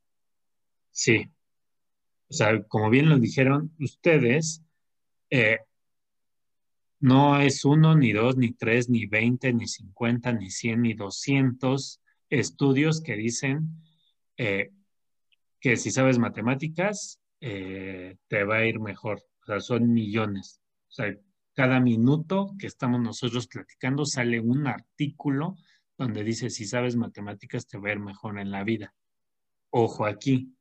[0.90, 1.28] sí,
[2.28, 4.62] o sea, como bien lo dijeron ustedes,
[5.30, 5.58] eh,
[7.00, 12.00] No es uno, ni dos, ni tres, ni veinte, ni cincuenta, ni cien, ni doscientos
[12.30, 13.82] estudios que dicen
[14.36, 14.70] eh,
[15.60, 19.22] que si sabes matemáticas, eh, te va a ir mejor.
[19.42, 20.60] O sea, son millones.
[20.88, 21.16] O sea,
[21.54, 25.56] cada minuto que estamos nosotros platicando sale un artículo
[25.96, 28.94] donde dice si sabes matemáticas te va a ir mejor en la vida.
[29.70, 30.54] Ojo aquí,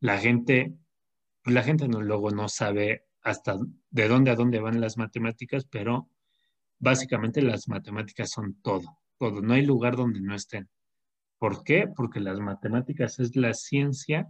[0.00, 0.74] la gente,
[1.44, 3.56] la gente no, luego no sabe hasta
[3.90, 6.08] de dónde a dónde van las matemáticas, pero
[6.78, 9.40] básicamente las matemáticas son todo, todo.
[9.40, 10.68] No hay lugar donde no estén.
[11.38, 11.88] ¿Por qué?
[11.88, 14.28] Porque las matemáticas es la ciencia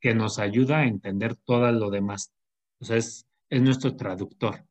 [0.00, 2.32] que nos ayuda a entender todo lo demás.
[2.78, 4.64] O sea, es, es nuestro traductor.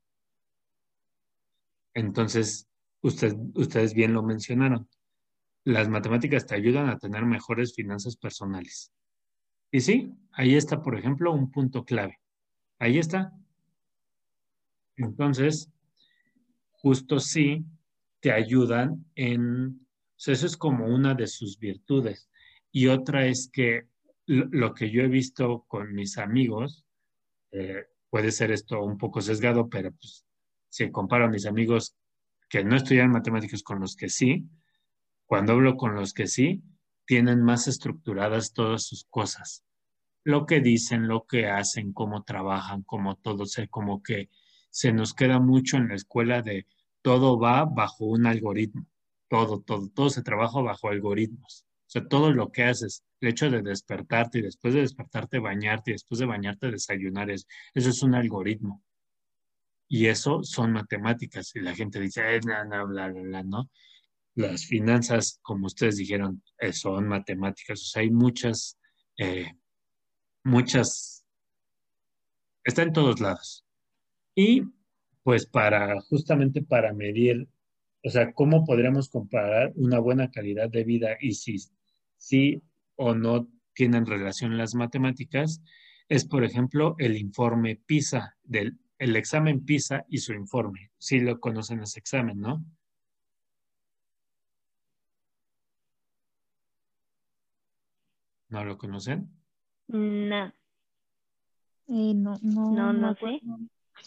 [1.94, 2.70] Entonces,
[3.02, 4.90] usted, ustedes bien lo mencionaron.
[5.66, 8.94] Las matemáticas te ayudan a tener mejores finanzas personales.
[9.72, 12.20] Y sí, ahí está, por ejemplo, un punto clave.
[12.80, 13.34] Ahí está.
[14.98, 15.70] Entonces,
[16.72, 17.66] justo sí
[18.20, 22.30] te ayudan en, eso es como una de sus virtudes.
[22.72, 23.88] Y otra es que
[24.26, 26.86] lo, lo que yo he visto con mis amigos,
[27.52, 30.26] eh, puede ser esto un poco sesgado, pero pues
[30.70, 31.96] si comparo a mis amigos
[32.50, 34.46] que no estudian matemáticas con los que sí,
[35.26, 36.64] cuando hablo con los que sí,
[37.06, 39.64] tienen más estructuradas todas sus cosas.
[40.26, 44.30] Lo que dicen, lo que hacen, cómo trabajan, cómo todo, o sea, como que
[44.70, 46.68] se nos queda mucho en la escuela de
[47.02, 48.86] todo va bajo un algoritmo,
[49.30, 51.66] todo, todo, todo se trabaja bajo algoritmos.
[51.88, 55.92] O sea, todo lo que haces, el hecho de despertarte y después de despertarte bañarte
[55.92, 58.84] y después de bañarte desayunar, es, eso es un algoritmo.
[59.88, 61.56] Y eso son matemáticas.
[61.56, 63.70] Y la gente dice, eh, bla, bla, bla, ¿no?
[64.34, 67.82] Las finanzas, como ustedes dijeron, eh, son matemáticas.
[67.82, 68.80] O sea, hay muchas,
[69.18, 69.54] eh,
[70.46, 71.26] muchas,
[72.64, 73.66] está en todos lados.
[74.36, 74.64] Y
[75.24, 77.48] pues para, justamente para medir,
[78.04, 81.58] o sea, cómo podríamos comparar una buena calidad de vida y si
[82.18, 82.62] sí
[82.96, 85.62] o no tienen relación las matemáticas,
[86.08, 90.92] es por ejemplo el informe PISA, del el examen PISA y su informe.
[90.98, 92.64] Sí lo conocen ese examen, ¿no?
[98.50, 99.30] ¿No lo conocen?
[99.88, 100.54] No.
[101.88, 103.42] Eh, no, no, No, no sé.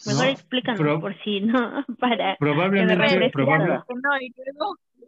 [0.07, 3.83] Mejor No, explícanos por si no, para Probablemente, probable-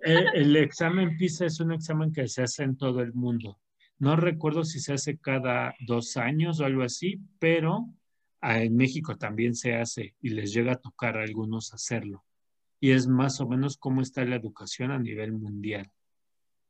[0.03, 3.59] el, el examen PISA es un examen que se hace en todo el mundo.
[3.99, 7.87] No recuerdo si se hace cada dos años o algo así, pero
[8.41, 12.25] ah, en México también se hace y les llega a tocar a algunos hacerlo.
[12.81, 15.91] Y es más o menos cómo está la educación a nivel mundial.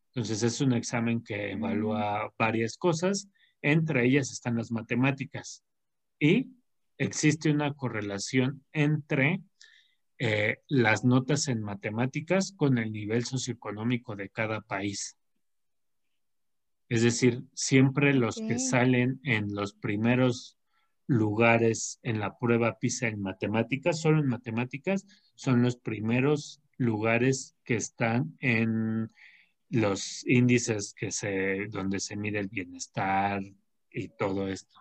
[0.08, 3.28] Entonces es un examen que evalúa varias cosas,
[3.62, 5.64] entre ellas están las matemáticas.
[6.18, 6.50] Y
[6.98, 9.42] existe una correlación entre
[10.18, 15.16] eh, las notas en matemáticas con el nivel socioeconómico de cada país.
[16.90, 20.58] Es decir, siempre los que salen en los primeros
[21.06, 27.76] lugares en la prueba PISA en matemáticas, solo en matemáticas, son los primeros lugares que
[27.76, 29.10] están en
[29.70, 33.42] los índices que se, donde se mide el bienestar
[33.92, 34.78] y todo esto.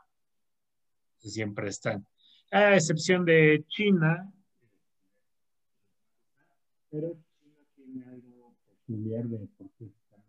[1.19, 2.05] Siempre están.
[2.51, 4.31] A excepción de China,
[6.89, 10.23] pero China tiene algo peculiar de por qué está-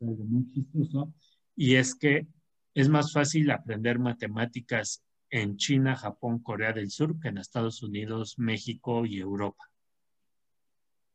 [0.00, 1.12] es algo muy chistoso,
[1.54, 2.26] y es que
[2.74, 8.38] es más fácil aprender matemáticas en China, Japón, Corea del Sur que en Estados Unidos,
[8.38, 9.67] México y Europa.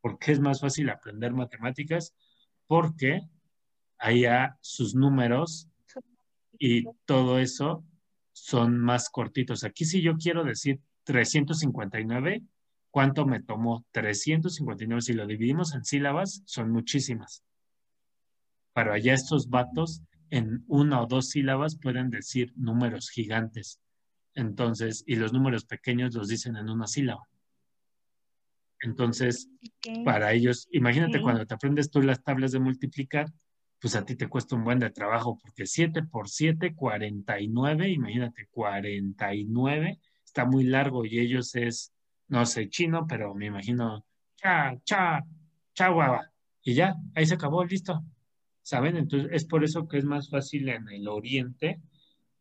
[0.03, 2.13] ¿Por qué es más fácil aprender matemáticas?
[2.67, 3.21] Porque
[3.97, 5.69] allá sus números
[6.59, 7.85] y todo eso
[8.33, 9.63] son más cortitos.
[9.63, 12.43] Aquí si yo quiero decir 359,
[12.91, 13.85] ¿cuánto me tomó?
[13.91, 17.41] 359, si lo dividimos en sílabas, son muchísimas.
[18.73, 23.79] Pero allá estos vatos en una o dos sílabas pueden decir números gigantes.
[24.35, 27.25] Entonces, y los números pequeños los dicen en una sílaba.
[28.83, 29.49] Entonces,
[30.03, 33.27] para ellos, imagínate cuando te aprendes tú las tablas de multiplicar,
[33.79, 38.47] pues a ti te cuesta un buen de trabajo, porque 7 por 7, 49, imagínate,
[38.51, 41.93] 49, está muy largo y ellos es,
[42.27, 44.05] no sé, chino, pero me imagino,
[44.35, 45.23] cha, cha,
[45.73, 46.29] cha, guava,
[46.61, 48.03] y ya, ahí se acabó, listo.
[48.61, 48.95] ¿Saben?
[48.95, 51.81] Entonces, es por eso que es más fácil en el oriente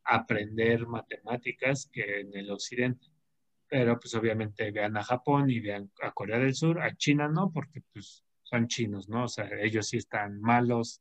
[0.05, 3.12] aprender matemáticas que en el occidente.
[3.73, 7.51] Pero pues obviamente vean a Japón y vean a Corea del Sur, a China no,
[7.51, 9.25] porque pues son chinos, ¿no?
[9.25, 11.01] O sea, ellos sí están malos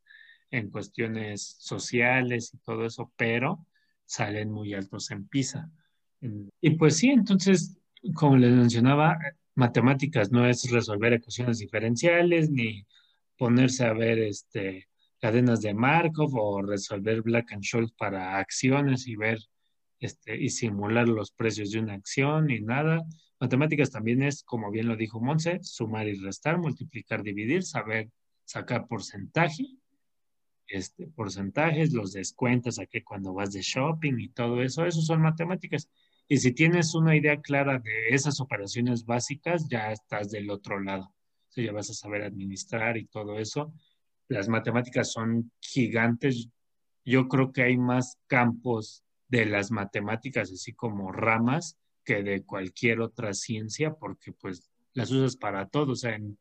[0.52, 3.68] en cuestiones sociales y todo eso, pero
[4.06, 5.70] salen muy altos en PISA.
[6.62, 7.78] Y pues sí, entonces,
[8.16, 9.20] como les mencionaba,
[9.54, 12.88] matemáticas no es resolver ecuaciones diferenciales ni
[13.38, 14.88] ponerse a ver este,
[15.20, 19.40] cadenas de Markov o resolver Black and Scholes para acciones y ver
[20.02, 23.04] este, y simular los precios de una acción y nada.
[23.40, 28.10] Matemáticas también es, como bien lo dijo Monse, sumar y restar, multiplicar, dividir, saber
[28.44, 29.66] sacar porcentaje,
[30.68, 35.88] este, porcentajes, los descuentos aquí cuando vas de shopping y todo eso, eso son matemáticas.
[36.28, 41.14] Y si tienes una idea clara de esas operaciones básicas, ya estás del otro lado.
[41.50, 43.72] O sea, ya vas a saber administrar y todo eso.
[44.30, 46.48] Las matemáticas son gigantes.
[47.06, 53.00] Yo creo que hay más campos de las matemáticas, así como ramas, que de cualquier
[53.00, 55.94] otra ciencia, porque pues las usas para todo.
[55.94, 56.38] O sea, en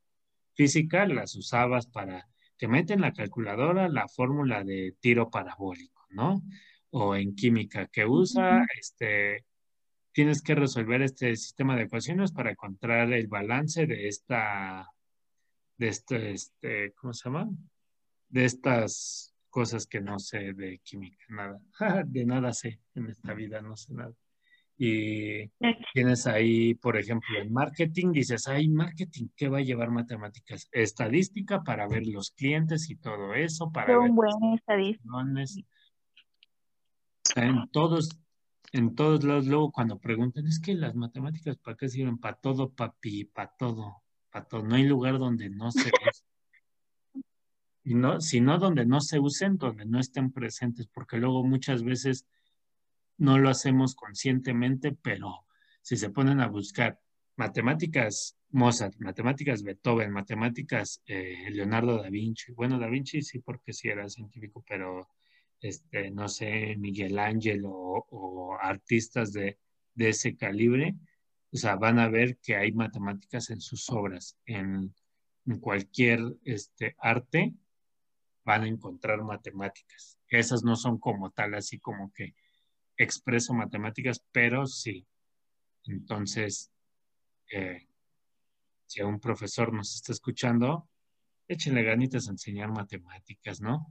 [0.54, 6.42] física las usabas para, te meten la calculadora la fórmula de tiro parabólico, ¿no?
[6.90, 9.44] O en química que usa, este,
[10.12, 14.88] tienes que resolver este sistema de ecuaciones para encontrar el balance de esta,
[15.76, 17.48] de este, este, ¿cómo se llama?
[18.28, 21.60] De estas cosas que no sé de química, nada.
[22.06, 24.14] De nada sé en esta vida, no sé nada.
[24.82, 25.46] Y
[25.92, 30.70] tienes ahí, por ejemplo, en marketing, dices, ay, marketing, ¿qué va a llevar matemáticas?
[30.72, 35.02] Estadística para ver los clientes y todo eso, para Fue ver buen estadista.
[35.06, 35.60] opiniones.
[37.36, 38.18] En todos,
[38.72, 42.16] en todos lados, luego cuando preguntan, es que las matemáticas, ¿para qué sirven?
[42.16, 44.62] Para todo, papi, para todo, para todo.
[44.62, 45.90] No hay lugar donde no se.
[47.94, 52.26] No, sino donde no se usen, donde no estén presentes, porque luego muchas veces
[53.16, 55.44] no lo hacemos conscientemente, pero
[55.82, 57.00] si se ponen a buscar
[57.36, 63.88] matemáticas Mozart, matemáticas Beethoven, matemáticas eh, Leonardo da Vinci, bueno, da Vinci sí porque sí
[63.88, 65.08] era científico, pero
[65.60, 69.58] este, no sé, Miguel Ángel o, artistas de,
[69.96, 70.94] ese calibre,
[71.52, 74.94] o sea, van a ver que hay matemáticas en sus obras, en,
[75.46, 77.54] en cualquier este, arte
[78.50, 80.18] van a encontrar matemáticas.
[80.28, 82.34] Esas no son como tal, así como que
[82.96, 85.06] expreso matemáticas, pero sí.
[85.84, 86.70] Entonces,
[87.52, 87.86] eh,
[88.86, 90.88] si a un profesor nos está escuchando,
[91.48, 93.86] échenle ganitas a enseñar matemáticas, ¿no?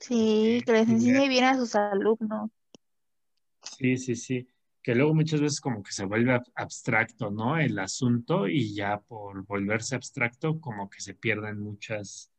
[0.00, 2.50] Sí, que les enseñe bien a sus alumnos.
[3.62, 4.48] Sí, sí, sí.
[4.82, 7.56] Que luego muchas veces como que se vuelve ab- abstracto, ¿no?
[7.56, 12.31] El asunto y ya por volverse abstracto como que se pierden muchas,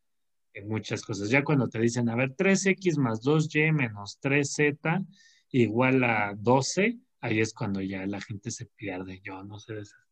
[0.54, 1.30] en muchas cosas.
[1.30, 5.06] Ya cuando te dicen, a ver, 3x más 2y menos 3z
[5.51, 9.22] igual a 12, ahí es cuando ya la gente se pierde.
[9.24, 10.04] Yo no sé de esas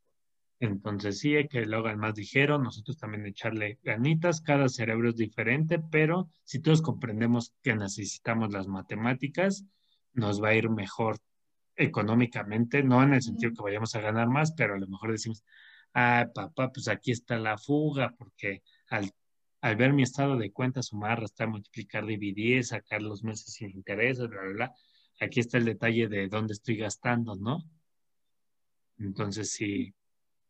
[0.62, 5.16] entonces sí, hay que lo hagan más ligero, nosotros también echarle ganitas, cada cerebro es
[5.16, 9.66] diferente, pero si todos comprendemos que necesitamos las matemáticas,
[10.14, 11.18] nos va a ir mejor
[11.76, 15.44] económicamente, no en el sentido que vayamos a ganar más, pero a lo mejor decimos,
[15.96, 19.10] ah, papá, pues aquí está la fuga, porque al,
[19.62, 24.28] al ver mi estado de cuenta, sumar, restar, multiplicar, dividir, sacar los meses sin intereses,
[24.28, 24.76] bla, bla, bla,
[25.20, 27.64] aquí está el detalle de dónde estoy gastando, ¿no?
[29.00, 29.94] Entonces sí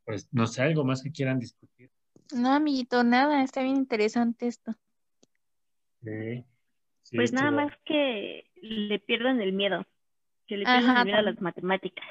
[0.05, 1.89] pues no sé, algo más que quieran discutir.
[2.33, 4.75] No, amiguito, nada, está bien interesante esto.
[6.03, 6.43] Sí,
[7.03, 9.85] sí, Pues nada más que le pierdan el miedo,
[10.47, 12.05] que le pierdan Ajá, el miedo a las matemáticas.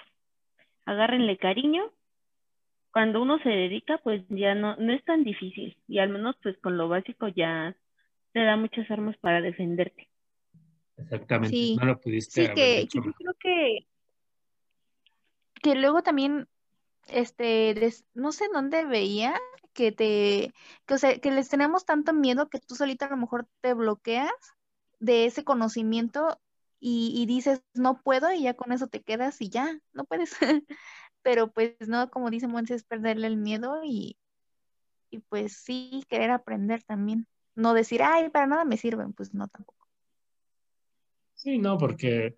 [0.85, 1.93] Agárrenle cariño.
[2.93, 5.77] Cuando uno se dedica, pues ya no, no es tan difícil.
[5.89, 7.77] Y al menos pues con lo básico ya
[8.33, 10.09] te da muchas armas para defenderte.
[10.97, 11.77] Exactamente, Sí.
[11.77, 13.87] no lo pudiste Sí, haber que, yo creo que,
[15.63, 16.49] que luego también,
[17.09, 19.35] este, des- no sé dónde veía
[19.73, 20.53] que te,
[20.87, 23.75] que, o sea, que les tenemos tanto miedo que tú solita a lo mejor te
[23.75, 24.33] bloqueas
[25.01, 26.41] de ese conocimiento
[26.81, 30.37] y, y dices, no puedo, y ya con eso te quedas y ya, no puedes.
[31.23, 34.17] Pero pues no, como dice Monse, es perderle el miedo y,
[35.11, 37.27] y pues sí, querer aprender también.
[37.55, 39.87] No decir, ay, para nada me sirven, pues no tampoco.
[41.35, 42.37] Sí, no, porque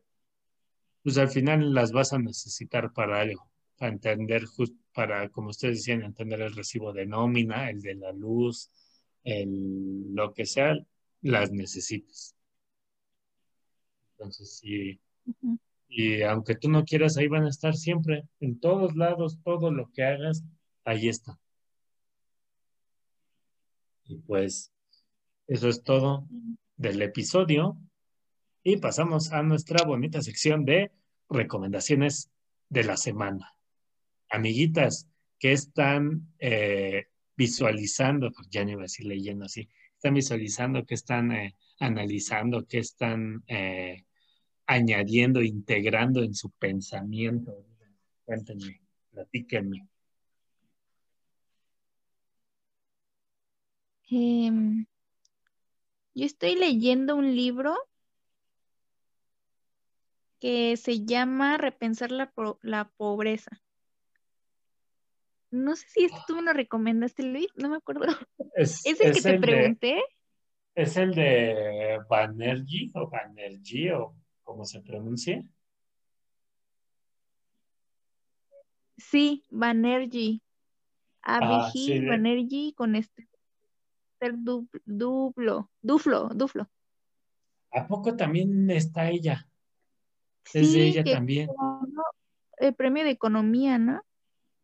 [1.03, 5.79] pues al final las vas a necesitar para algo, para entender, just, para, como ustedes
[5.79, 8.71] decían, entender el recibo de nómina, el de la luz,
[9.25, 10.75] el lo que sea,
[11.23, 12.37] las necesitas.
[14.13, 15.01] Entonces, sí.
[15.95, 19.93] Y aunque tú no quieras, ahí van a estar siempre, en todos lados, todo lo
[19.93, 20.43] que hagas,
[20.87, 21.39] ahí está.
[24.07, 24.73] Y pues,
[25.47, 26.27] eso es todo
[26.77, 27.77] del episodio.
[28.63, 30.93] Y pasamos a nuestra bonita sección de
[31.29, 32.31] recomendaciones
[32.71, 33.55] de la semana.
[34.31, 38.31] Amiguitas, ¿qué están eh, visualizando?
[38.49, 39.69] Ya no iba a decir leyendo así.
[39.95, 40.87] ¿Están visualizando?
[40.87, 42.67] ¿Qué están eh, analizando?
[42.67, 44.07] ¿Qué están eh,
[44.73, 47.65] añadiendo, integrando en su pensamiento?
[48.25, 49.89] Cuéntenme, platíquenme.
[54.11, 54.85] Em,
[56.15, 57.77] yo estoy leyendo un libro
[60.39, 63.63] que se llama Repensar la, la pobreza.
[65.51, 68.07] No sé si tú me lo recomendaste, Luis, no me acuerdo.
[68.55, 70.03] Es, ¿Es el que te el de, pregunté?
[70.75, 74.17] es el de Banerjee o Banerjee o
[74.53, 75.43] como se pronuncia.
[78.99, 80.43] Sí, Banerjee.
[81.23, 83.29] Ah, sí, de- Banerjee con este
[84.21, 86.69] ser du- duplo, duflo, duflo.
[87.73, 89.49] ¿A poco también está ella?
[90.53, 91.49] Es de Sí, ella que también.
[92.59, 94.03] el premio de economía, ¿no?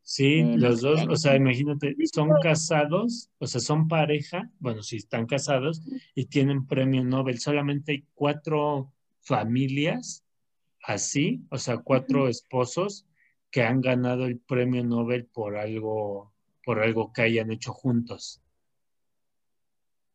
[0.02, 4.96] Sí, Eh, los dos, o sea, imagínate, son casados, o sea, son pareja, bueno, sí,
[4.96, 5.82] están casados
[6.14, 7.38] y tienen premio Nobel.
[7.38, 8.92] Solamente hay cuatro
[9.28, 10.24] familias
[10.82, 13.06] así, o sea, cuatro esposos
[13.50, 16.32] que han ganado el premio Nobel por algo,
[16.64, 18.42] por algo que hayan hecho juntos.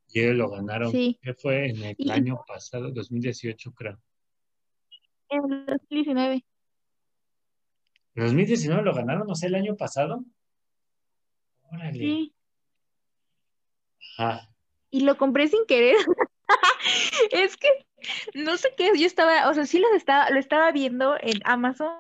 [0.10, 1.20] Y ellos lo ganaron, Sí.
[1.22, 1.70] ¿qué fue?
[1.70, 4.00] En el año pasado, 2018, creo.
[5.30, 6.46] En el 2019.
[8.16, 9.30] ¿En 2019 lo ganaron?
[9.30, 10.24] O sea, el año pasado.
[11.72, 12.00] Órale.
[12.00, 12.36] Sí.
[14.18, 14.50] Ajá.
[14.92, 15.96] Y lo compré sin querer.
[17.32, 17.68] Es que
[18.34, 21.92] no sé qué, yo estaba, o sea, sí lo estaba, lo estaba viendo en Amazon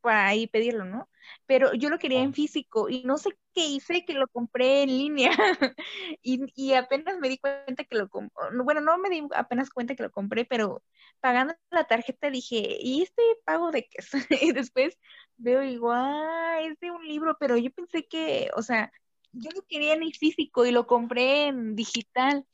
[0.00, 1.08] para ahí pedirlo, ¿no?
[1.46, 4.90] Pero yo lo quería en físico y no sé qué hice que lo compré en
[4.90, 5.30] línea.
[6.22, 9.94] Y, y apenas me di cuenta que lo compré, bueno, no me di apenas cuenta
[9.96, 10.82] que lo compré, pero
[11.20, 14.10] pagando la tarjeta dije, ¿y este pago de qué es?
[14.42, 14.98] Y después
[15.36, 18.92] veo igual, es de un libro, pero yo pensé que, o sea,
[19.32, 22.46] yo lo quería en el físico y lo compré en digital.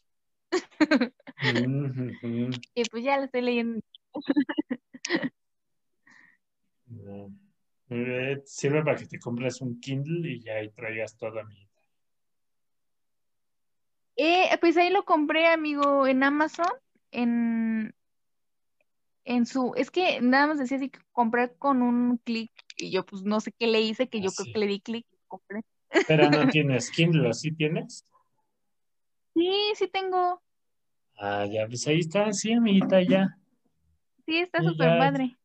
[2.74, 3.80] Y pues ya lo estoy leyendo.
[6.86, 7.30] No.
[7.90, 11.80] Eh, Sirve para que te compres un Kindle y ya ahí traigas todo, amiguita.
[14.16, 16.70] Eh, pues ahí lo compré, amigo, en Amazon,
[17.10, 17.94] en,
[19.24, 23.04] en su, es que nada más decía así que compré con un clic y yo
[23.04, 25.62] pues no sé qué le hice, que yo creo que le di clic y compré.
[26.06, 28.06] Pero no tienes Kindle, ¿o sí tienes?
[29.34, 30.40] Sí, sí tengo.
[31.16, 33.38] Ah, ya, pues ahí está, sí, amiguita, ya.
[34.26, 35.36] Sí, está súper padre.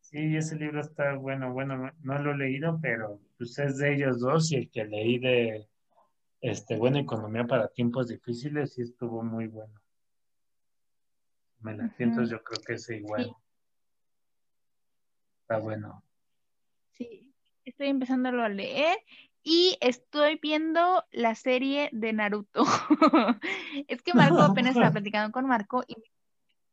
[0.00, 4.20] Sí, ese libro está bueno, bueno, no, lo he leído, pero pues es de ellos
[4.20, 5.68] dos y el que leí de
[6.40, 9.80] este Buena Economía para Tiempos Difíciles sí estuvo muy bueno.
[11.60, 13.24] Me la siento, yo creo que es igual.
[13.24, 13.32] Sí.
[15.40, 16.04] Está bueno.
[16.92, 17.34] Sí,
[17.64, 18.98] estoy empezándolo a leer
[19.44, 22.64] y estoy viendo la serie de Naruto.
[23.88, 25.96] Es que Marco apenas estaba platicando con Marco y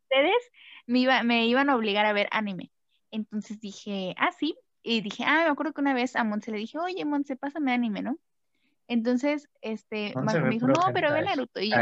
[0.03, 0.51] ustedes
[0.87, 2.71] me, iba, me iban a obligar a ver anime.
[3.11, 4.57] Entonces dije, ah, sí.
[4.83, 7.73] Y dije, ah, me acuerdo que una vez a Monse le dije, oye, Monse, pásame
[7.73, 8.17] anime, ¿no?
[8.87, 11.21] Entonces, este, Monse Marco me dijo, no, pero ve.
[11.23, 11.59] Naruto.
[11.59, 11.77] Y yo,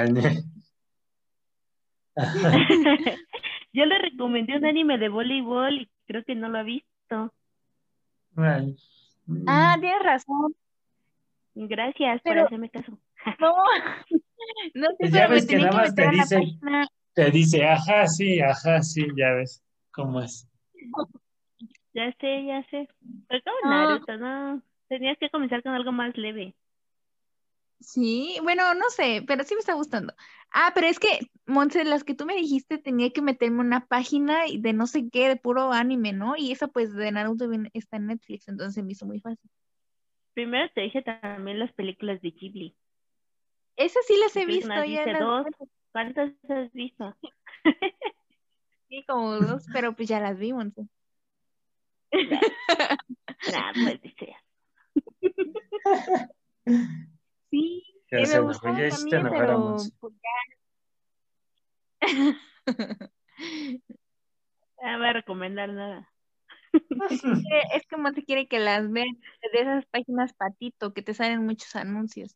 [2.15, 2.25] Ah,
[3.71, 7.33] Yo le recomendé un anime de voleibol y creo que no lo ha visto.
[8.35, 8.75] Ay.
[9.47, 10.55] ah, tienes razón.
[11.55, 12.97] Gracias por Pero- hacerme caso.
[13.39, 13.53] No,
[14.75, 16.87] no sé, Pues ya pero me ves que nada que más te dice- página.
[17.13, 20.47] Te dice, ajá, sí, ajá, sí, ya ves cómo es.
[21.91, 22.87] Ya sé, ya sé.
[23.27, 23.89] Pero como No.
[23.89, 24.61] Naruto, no.
[24.89, 26.55] Tenías que comenzar con algo más leve.
[27.79, 30.13] Sí, bueno, no sé, pero sí me está gustando.
[30.53, 33.85] Ah, pero es que, Monse, las que tú me dijiste, tenía que meterme en una
[33.87, 36.35] página y de no sé qué, de puro anime, ¿no?
[36.37, 39.49] Y esa pues de Naruto viene- está en Netflix, entonces me hizo muy fácil.
[40.33, 42.75] Primero te dije también las películas de Ghibli.
[43.75, 45.47] Esas sí las he visto, ya las dos.
[45.91, 47.15] ¿Cuántas has visto?
[48.89, 50.87] vi como dos, pero pues ya las vi, Monse.
[53.51, 54.01] Nah, pues.
[57.51, 58.77] Sí, Ya se me gustaron
[59.09, 59.91] ya Monse.
[59.99, 60.29] pues ya.
[64.81, 66.09] No voy a recomendar nada.
[66.73, 69.07] Eh, Es que Monse quiere que las vean
[69.53, 72.35] de esas páginas patito, que te salen muchos anuncios.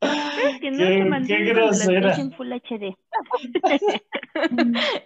[0.00, 2.14] Es que no Qué- te qué grosera.
[2.16, 2.94] en Full HD.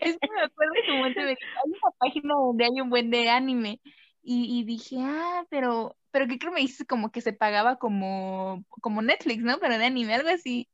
[0.00, 3.10] Es que me acuerdo que Monse me dijo, hay una página donde hay un buen
[3.10, 3.80] de anime.
[4.22, 6.86] Y, y dije, ah, pero, pero ¿qué creo me dices?
[6.86, 9.58] Como que se pagaba como, como Netflix, ¿no?
[9.60, 10.68] Pero de anime, algo así.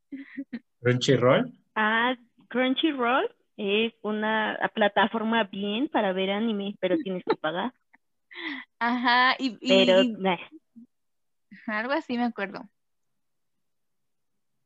[0.81, 1.53] Crunchyroll.
[1.75, 2.17] Ah,
[2.49, 7.73] Crunchyroll es una plataforma bien para ver anime, pero tienes que pagar.
[8.79, 10.39] Ajá, y, y- Pero, y- nah,
[11.67, 12.69] algo así me acuerdo.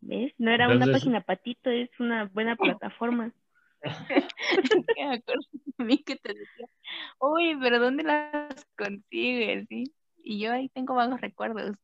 [0.01, 0.33] ¿ves?
[0.39, 3.33] No era una página patito, es una buena plataforma.
[4.97, 5.43] Me acuerdo
[5.79, 6.67] de mí que te decía,
[7.19, 9.67] uy, pero ¿dónde las consigues?
[9.69, 9.85] ¿Sí?
[10.23, 11.77] Y yo ahí tengo vagos recuerdos.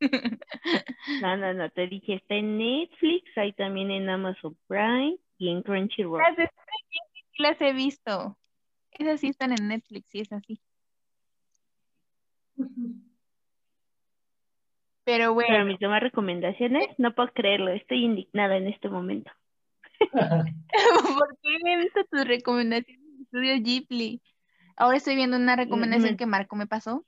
[1.20, 5.62] No, no, no, te dije, está en Netflix, hay también en Amazon Prime y en
[5.62, 6.20] Crunchyroll.
[6.20, 6.50] Las de
[7.38, 8.36] las he visto.
[8.90, 10.60] Esas sí están en Netflix, sí es así.
[12.56, 12.94] Pero
[15.04, 19.30] Pero bueno, mis demás recomendaciones, no puedo creerlo, estoy indignada en este momento.
[21.18, 24.20] ¿por qué he visto tus recomendaciones de Estudio Ghibli?
[24.76, 27.04] Ahora estoy viendo una recomendación Me- que Marco me pasó.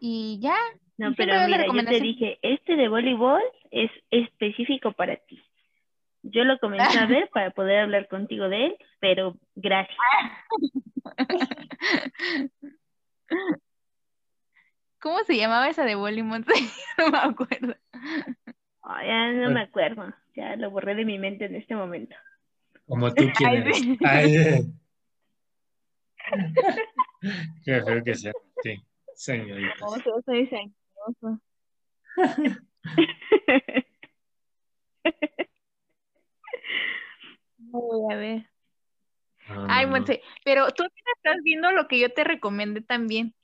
[0.00, 0.56] Y ya,
[0.96, 5.40] No, pero mira, yo te dije, este de voleibol es específico para ti.
[6.22, 9.96] Yo lo comencé a ver para poder hablar contigo de él, pero gracias.
[15.00, 16.44] ¿cómo se llamaba esa de Bollywood?
[16.98, 17.74] no me acuerdo.
[19.04, 22.16] Ya no me acuerdo, ya lo borré de mi mente en este momento.
[22.86, 23.76] Como tú Ay, quieres.
[23.78, 23.98] sí.
[24.04, 24.64] Ay, eh.
[27.64, 28.32] Feo que sea.
[28.62, 28.82] Sí,
[29.14, 29.74] señorita.
[29.80, 31.42] No, yo soy sanguinoso.
[37.72, 38.50] No voy a ver.
[39.48, 39.86] No, Ay.
[39.86, 40.84] Monse, pero tú
[41.16, 43.34] estás viendo lo que yo te recomendé también.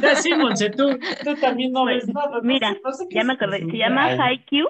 [0.00, 2.36] Ya sí, Monse, tú, tú también no ves nada.
[2.36, 4.68] no Mira, sé- no sé qué Ya me acordé, se llama Haikyuu.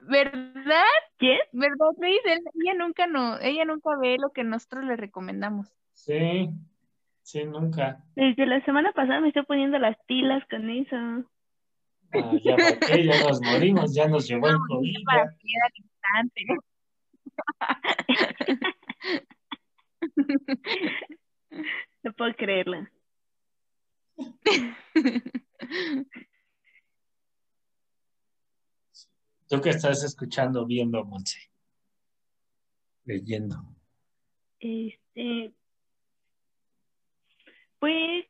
[0.00, 0.84] ¿Verdad?
[1.18, 1.38] ¿Quién?
[1.52, 2.20] ¿Verdad, Luis?
[2.24, 5.68] Ella nunca no, ella nunca ve lo que nosotros le recomendamos.
[5.92, 6.48] Sí,
[7.22, 8.02] sí, nunca.
[8.14, 10.96] Desde la semana pasada me estoy poniendo las pilas con eso.
[12.14, 15.04] Ah, ya para qué, ya nos morimos, ya nos llevó el COVID.
[15.04, 15.28] Para
[15.72, 16.46] que instante.
[22.02, 22.86] No puedo creerlo.
[29.48, 31.50] ¿Tú qué estás escuchando, viendo, Monse?
[33.04, 33.56] Leyendo.
[34.60, 35.52] Este,
[37.78, 38.26] pues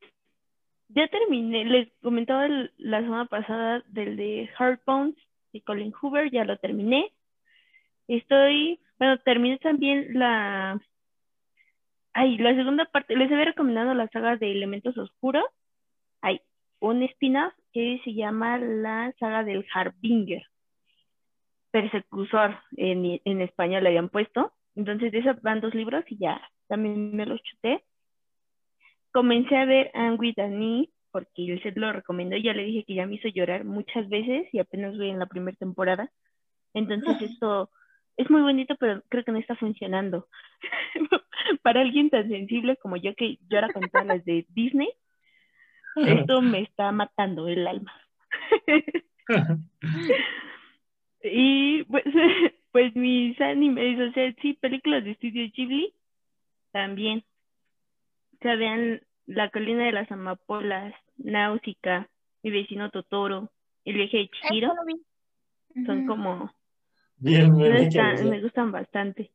[0.89, 5.17] ya terminé, les comentaba el- la semana pasada del de Hard Bones
[5.53, 7.13] de Colin Hoover, ya lo terminé.
[8.09, 10.81] Estoy, bueno, terminé también la,
[12.13, 15.45] ay, la segunda parte, les había recomendado la saga de Elementos Oscuros.
[16.23, 16.41] Hay
[16.81, 20.43] un spin-off que se llama la saga del Harbinger.
[21.71, 24.53] Persecutor en, en español le habían puesto.
[24.75, 27.85] Entonces, de esos van dos libros y ya también me los chuté.
[29.13, 30.35] Comencé a ver Anne with
[31.11, 34.09] porque el set lo recomendó y ya le dije que ya me hizo llorar muchas
[34.09, 36.11] veces y apenas voy en la primera temporada.
[36.75, 37.71] Entonces esto
[38.17, 40.29] es muy bonito, pero creo que no está funcionando.
[41.63, 44.91] Para alguien tan sensible como yo que llora con todas las de Disney,
[45.97, 47.93] esto me está matando el alma.
[51.23, 52.05] y pues,
[52.73, 55.95] pues mis animes, o sea, sí, películas de estudio Ghibli,
[56.73, 57.25] también.
[58.39, 62.09] O sea, vean La colina de las amapolas, Náusica,
[62.43, 63.51] Mi vecino Totoro,
[63.85, 64.73] El viaje de Chihiro.
[65.87, 66.53] Son como...
[67.21, 69.33] Bien, me, gustan bastante.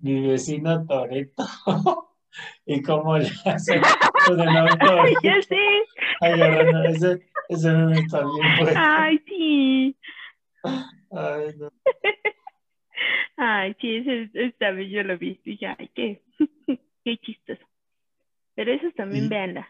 [0.00, 1.44] Mi vecino Toreto.
[2.66, 3.80] ¿Y cómo le hace?
[4.80, 5.56] Ay, ya sé.
[6.20, 8.80] Ay, bueno, ese, ese meme está bien bueno.
[8.82, 9.96] Ay, sí.
[11.12, 11.70] Ay, no.
[13.36, 15.40] Ay, sí, ese, ese también yo lo vi.
[15.44, 16.22] Dije, ay, qué,
[17.04, 17.64] qué chistoso.
[18.54, 19.30] Pero esos también Sí.
[19.30, 19.68] véanlas.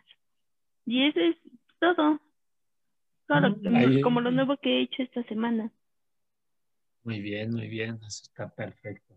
[0.86, 1.36] Y eso es
[1.80, 2.20] todo.
[3.26, 5.72] Todo, ahí- como lo nuevo que he hecho esta semana.
[7.04, 9.14] Muy bien, muy bien, eso está perfecto.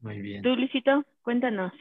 [0.00, 0.42] Muy bien.
[0.42, 1.72] Tú, Luisito, cuéntanos.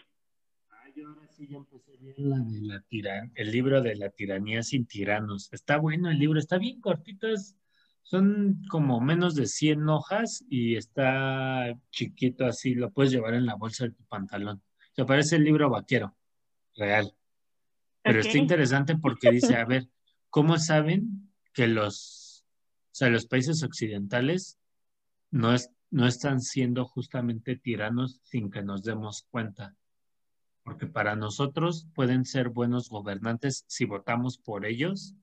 [0.71, 4.09] Ay, yo ahora sí ya empecé bien la de la tiran, el libro de la
[4.09, 5.51] tiranía sin tiranos.
[5.53, 7.55] Está bueno el libro, está bien cortito, es-
[8.01, 13.53] son como menos de 100 hojas y está chiquito así, lo puedes llevar en la
[13.55, 14.61] bolsa de tu pantalón.
[14.93, 16.15] Se parece el libro vaquero,
[16.75, 17.13] real.
[18.03, 18.41] Pero está Ok.
[18.41, 19.89] interesante porque dice, a ver,
[20.29, 22.45] ¿cómo saben que los,
[22.91, 24.57] o sea, los países occidentales
[25.31, 29.75] no, es, no están siendo justamente tiranos sin que nos demos cuenta?
[30.63, 35.15] Porque para nosotros pueden ser buenos gobernantes si votamos por ellos,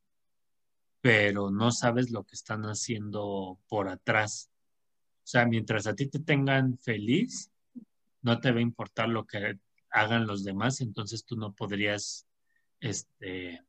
[1.00, 4.50] pero no sabes lo que están haciendo por atrás.
[5.18, 7.50] O sea, mientras a ti te tengan feliz,
[8.22, 9.58] no te va a importar lo que
[9.96, 12.26] hagan los demás, entonces tú no podrías,
[12.80, 13.62] este,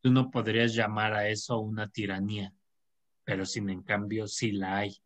[0.00, 2.52] tú no podrías llamar a eso una tiranía,
[3.22, 4.96] pero sin en cambio sí la hay.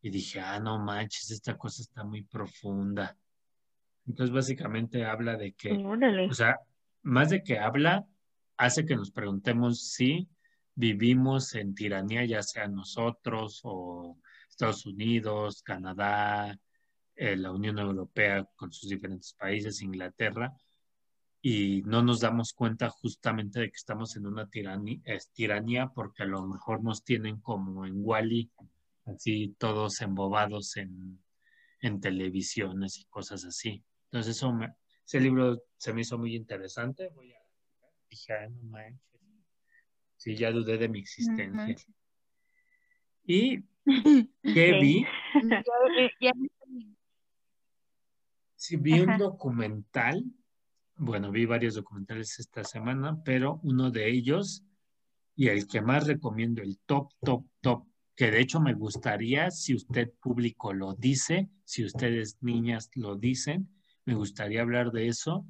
[0.00, 3.16] Y dije, ah, no manches, esta cosa está muy profunda.
[4.06, 6.26] Entonces básicamente habla de que Órale.
[6.26, 6.58] o sea,
[7.02, 8.06] más de que habla,
[8.56, 10.26] hace que nos preguntemos si
[10.74, 14.18] vivimos en tiranía, ya sea nosotros o
[14.48, 16.58] Estados Unidos, Canadá,
[17.24, 20.52] eh, la Unión Europea con sus diferentes países, Inglaterra,
[21.40, 26.44] y no nos damos cuenta justamente de que estamos en una tiranía, porque a lo
[26.48, 28.50] mejor nos tienen como en Wally,
[29.06, 31.22] así todos embobados en,
[31.80, 33.84] en televisiones y cosas así.
[34.06, 34.74] Entonces eso me,
[35.06, 37.08] ese libro se me hizo muy interesante.
[37.14, 37.38] Voy a
[38.10, 39.00] dije, "Ay, no manches.
[40.16, 41.76] Sí, ya dudé de mi existencia.
[43.24, 43.62] ¿Y
[44.42, 45.04] qué vi?
[45.40, 45.62] Ya,
[46.20, 46.91] ya-
[48.62, 50.24] Sí, vi un documental.
[50.94, 54.62] Bueno, vi varios documentales esta semana, pero uno de ellos
[55.34, 59.74] y el que más recomiendo, el top, top, top, que de hecho me gustaría, si
[59.74, 63.68] usted público lo dice, si ustedes niñas lo dicen,
[64.04, 65.44] me gustaría hablar de eso,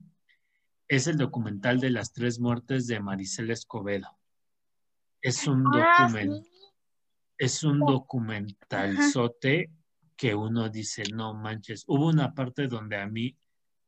[0.89, 4.09] es el documental de las tres muertes de Maricela Escobedo.
[5.21, 6.45] Es un Ah, documental.
[6.45, 6.51] sí.
[7.37, 9.71] Es un documentalzote
[10.23, 11.83] que uno dice, no manches.
[11.89, 13.37] Hubo una parte donde a mí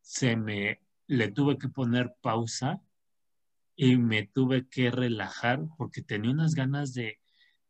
[0.00, 2.82] se me le tuve que poner pausa
[3.76, 7.20] y me tuve que relajar porque tenía unas ganas de,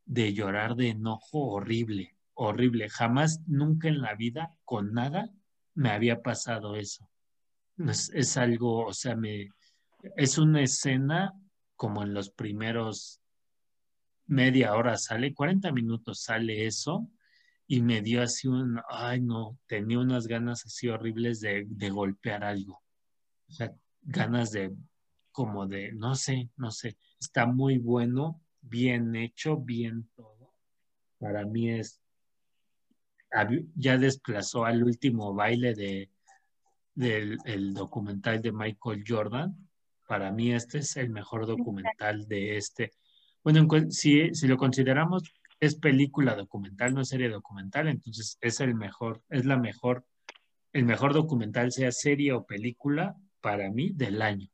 [0.06, 2.88] de llorar de enojo horrible, horrible.
[2.88, 5.30] Jamás, nunca en la vida, con nada,
[5.74, 7.10] me había pasado eso.
[7.76, 9.50] Es, algo, o sea, me,
[10.16, 11.34] es una escena
[11.76, 13.20] como en los primeros
[14.24, 17.10] media hora sale, 40 minutos sale eso
[17.66, 22.44] y me dio así un, ay no, tenía unas ganas así horribles de, de golpear
[22.44, 22.82] algo.
[23.48, 24.74] O sea, ganas de,
[25.32, 30.52] como de, no sé, no sé, está muy bueno, bien hecho, bien todo.
[31.18, 32.00] Para mí es,
[33.74, 36.10] ya desplazó al último baile de,
[36.94, 39.56] del el documental de Michael Jordan.
[40.06, 42.92] Para mí este es el mejor documental de este.
[43.42, 45.22] Bueno, si, si lo consideramos,
[45.61, 50.05] es película documental, no es serie documental, entonces es el mejor, es la mejor,
[50.72, 54.48] el mejor documental, sea serie o película, para mí, del año.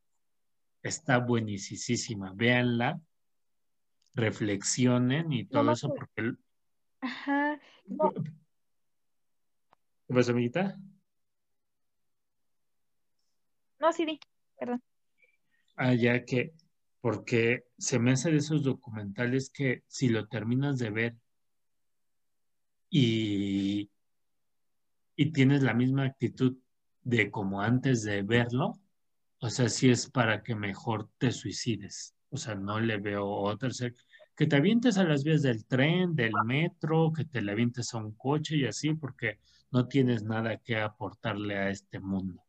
[0.83, 3.01] Está buenísima, véanla,
[4.13, 6.33] reflexionen y todo No, eso, porque...
[7.01, 7.59] Ajá.
[7.85, 8.11] No,
[10.07, 10.77] ¿Qué pasa, amiguita?
[13.79, 14.19] no, sí, di.
[14.59, 14.83] Perdón.
[15.75, 16.53] Ah, ya que
[17.01, 21.15] porque se me hace de esos documentales que si lo terminas de ver
[22.89, 23.89] y,
[25.15, 26.57] y tienes la misma actitud
[27.03, 28.79] de como antes de verlo,
[29.39, 32.15] o sea, si es para que mejor te suicides.
[32.29, 33.69] O sea, no le veo otra.
[34.35, 37.97] que te avientes a las vías del tren, del metro, que te le avientes a
[37.97, 39.39] un coche y así, porque
[39.71, 42.43] no tienes nada que aportarle a este mundo.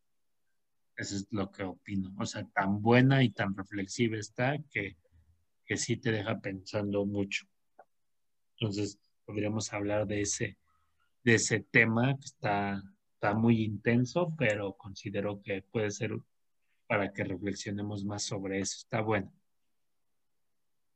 [1.02, 2.14] Eso es lo que opino.
[2.16, 4.96] O sea, tan buena y tan reflexiva está que,
[5.66, 7.44] que sí te deja pensando mucho.
[8.56, 10.58] Entonces, podríamos hablar de ese,
[11.24, 12.80] de ese tema que está,
[13.14, 16.12] está muy intenso, pero considero que puede ser
[16.86, 18.76] para que reflexionemos más sobre eso.
[18.78, 19.32] Está bueno.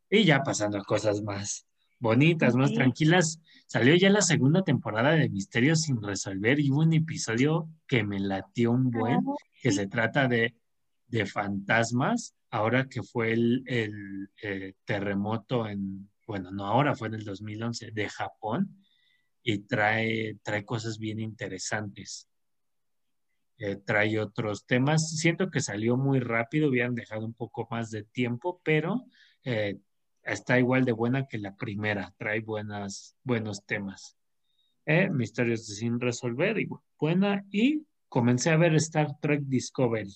[0.09, 1.66] Y ya pasando a cosas más
[1.99, 6.92] bonitas, más tranquilas, salió ya la segunda temporada de Misterios sin resolver y hubo un
[6.92, 10.55] episodio que me latió un buen, ah, que se trata de,
[11.09, 17.14] de fantasmas, ahora que fue el, el eh, terremoto en, bueno, no ahora, fue en
[17.14, 18.82] el 2011, de Japón,
[19.42, 22.28] y trae, trae cosas bien interesantes.
[23.59, 25.16] Eh, trae otros temas.
[25.18, 29.05] Siento que salió muy rápido, hubieran dejado un poco más de tiempo, pero
[29.44, 29.78] eh,
[30.27, 34.16] está igual de buena que la primera, trae buenas, buenos temas.
[34.85, 36.68] Eh, misterios sin resolver, y
[36.99, 40.12] buena, y comencé a ver Star Trek Discovery.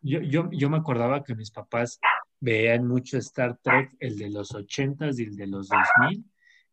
[0.00, 2.00] Yo, yo, yo me acordaba que mis papás
[2.40, 6.24] veían mucho Star Trek, el de los ochentas y el de los 2000,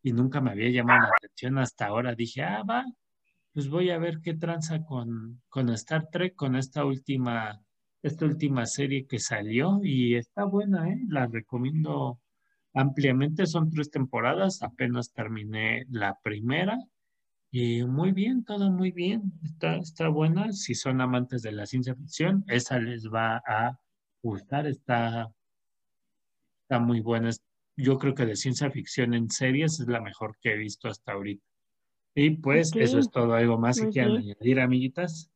[0.02, 2.14] y nunca me había llamado la atención hasta ahora.
[2.14, 2.84] Dije, ah, va,
[3.52, 7.60] pues voy a ver qué tranza con, con Star Trek, con esta última
[8.02, 11.00] esta última serie que salió y está buena, ¿eh?
[11.08, 12.20] la recomiendo
[12.72, 13.46] ampliamente.
[13.46, 16.78] Son tres temporadas, apenas terminé la primera
[17.52, 20.52] y muy bien, todo muy bien, está, está buena.
[20.52, 23.78] Si son amantes de la ciencia ficción, esa les va a
[24.22, 25.32] gustar, está,
[26.62, 27.30] está muy buena.
[27.76, 31.12] Yo creo que de ciencia ficción en series es la mejor que he visto hasta
[31.12, 31.44] ahorita.
[32.14, 33.34] Y pues eso es todo.
[33.34, 35.30] ¿Algo más que quieran añadir, amiguitas?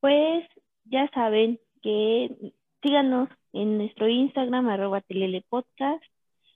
[0.00, 0.44] Pues
[0.84, 5.02] ya saben que síganos en nuestro Instagram, arroba
[5.48, 6.02] podcast,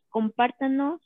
[0.09, 1.01] compártanos,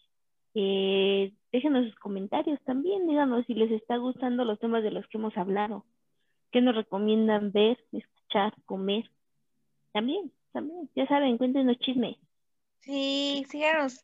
[0.54, 5.18] eh, déjenos sus comentarios también, díganos si les está gustando los temas de los que
[5.18, 5.84] hemos hablado,
[6.50, 9.10] qué nos recomiendan ver, escuchar, comer.
[9.92, 12.16] También, también, ya saben, cuéntenos chismes.
[12.80, 14.02] Sí, síganos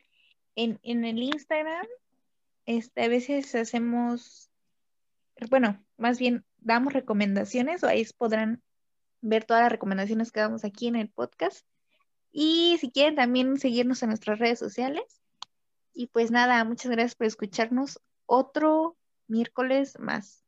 [0.54, 1.86] en, en el Instagram.
[2.66, 4.50] Este, a veces hacemos,
[5.50, 8.62] bueno, más bien damos recomendaciones o ahí podrán
[9.20, 11.66] ver todas las recomendaciones que damos aquí en el podcast.
[12.30, 15.22] Y si quieren también seguirnos en nuestras redes sociales.
[15.94, 18.96] Y pues nada, muchas gracias por escucharnos otro
[19.26, 20.44] miércoles más.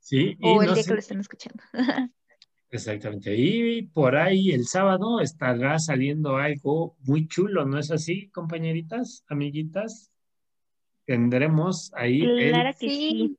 [0.00, 1.62] Sí, o el día que lo estén escuchando.
[2.70, 3.34] Exactamente.
[3.36, 10.12] Y por ahí el sábado estará saliendo algo muy chulo, ¿no es así, compañeritas, amiguitas?
[11.04, 13.36] Tendremos ahí claro que sí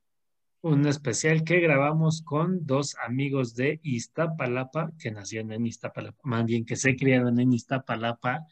[0.62, 6.66] un especial que grabamos con dos amigos de Iztapalapa, que nacieron en Iztapalapa, más bien
[6.66, 8.45] que se criaron en Iztapalapa,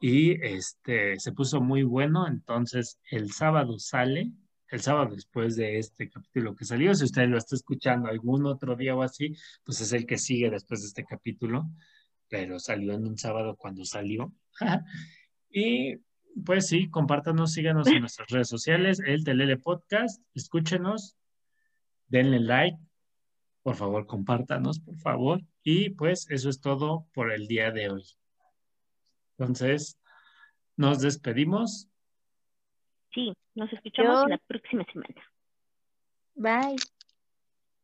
[0.00, 4.30] y este se puso muy bueno, entonces el sábado sale,
[4.68, 8.76] el sábado después de este capítulo que salió, si usted lo está escuchando algún otro
[8.76, 9.34] día o así,
[9.64, 11.70] pues es el que sigue después de este capítulo,
[12.28, 14.34] pero salió en un sábado cuando salió.
[15.50, 15.96] y
[16.44, 21.16] pues sí, compártanos, síganos en nuestras redes sociales, el Telele Podcast, escúchenos,
[22.08, 22.78] denle like,
[23.62, 25.42] por favor, compártanos, por favor.
[25.62, 28.04] Y pues eso es todo por el día de hoy.
[29.36, 29.98] Entonces,
[30.76, 31.88] nos despedimos.
[33.12, 35.22] Sí, nos escuchamos la próxima semana.
[36.34, 36.76] Bye.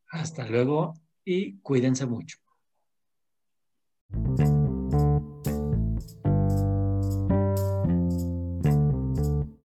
[0.09, 0.93] Hasta luego
[1.25, 2.37] y cuídense mucho.